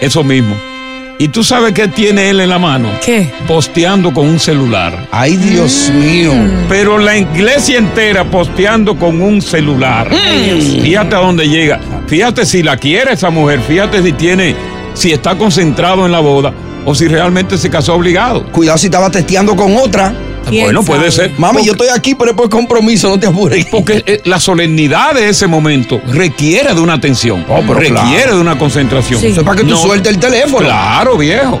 Eso 0.00 0.24
mismo. 0.24 0.71
¿Y 1.18 1.28
tú 1.28 1.44
sabes 1.44 1.72
qué 1.72 1.88
tiene 1.88 2.30
él 2.30 2.40
en 2.40 2.48
la 2.48 2.58
mano? 2.58 2.88
¿Qué? 3.04 3.32
Posteando 3.46 4.12
con 4.12 4.26
un 4.28 4.40
celular. 4.40 5.06
Ay, 5.12 5.36
Dios 5.36 5.90
mío. 5.94 6.32
Pero 6.68 6.98
la 6.98 7.16
iglesia 7.16 7.78
entera 7.78 8.24
posteando 8.24 8.96
con 8.96 9.22
un 9.22 9.40
celular. 9.40 10.10
Fíjate 10.12 11.14
a 11.14 11.18
dónde 11.18 11.48
llega. 11.48 11.80
Fíjate 12.06 12.44
si 12.44 12.62
la 12.62 12.76
quiere 12.76 13.12
esa 13.12 13.30
mujer. 13.30 13.60
Fíjate 13.60 14.02
si 14.02 14.12
tiene, 14.12 14.56
si 14.94 15.12
está 15.12 15.36
concentrado 15.36 16.06
en 16.06 16.12
la 16.12 16.20
boda 16.20 16.52
o 16.84 16.94
si 16.94 17.06
realmente 17.06 17.56
se 17.56 17.70
casó 17.70 17.94
obligado. 17.94 18.44
Cuidado 18.50 18.78
si 18.78 18.86
estaba 18.86 19.10
testeando 19.10 19.54
con 19.54 19.76
otra. 19.76 20.12
Bueno, 20.50 20.82
puede 20.82 21.10
ser. 21.10 21.32
Mami, 21.38 21.64
yo 21.64 21.72
estoy 21.72 21.88
aquí, 21.88 22.14
pero 22.14 22.32
es 22.32 22.36
por 22.36 22.48
compromiso, 22.50 23.08
no 23.08 23.18
te 23.18 23.26
apures. 23.26 23.66
Porque 23.66 24.02
eh, 24.06 24.20
la 24.24 24.40
solemnidad 24.40 25.14
de 25.14 25.28
ese 25.28 25.46
momento 25.46 26.00
requiere 26.08 26.74
de 26.74 26.80
una 26.80 26.94
atención. 26.94 27.44
Oh, 27.48 27.60
pero 27.66 27.74
requiere 27.74 28.22
claro. 28.22 28.36
de 28.36 28.40
una 28.40 28.58
concentración. 28.58 29.20
Sí. 29.20 29.28
Eso 29.28 29.40
es 29.40 29.46
para 29.46 29.56
que 29.56 29.64
tú 29.64 29.76
sueltes 29.76 30.12
el 30.12 30.20
teléfono. 30.20 30.66
Claro, 30.66 31.16
viejo. 31.16 31.60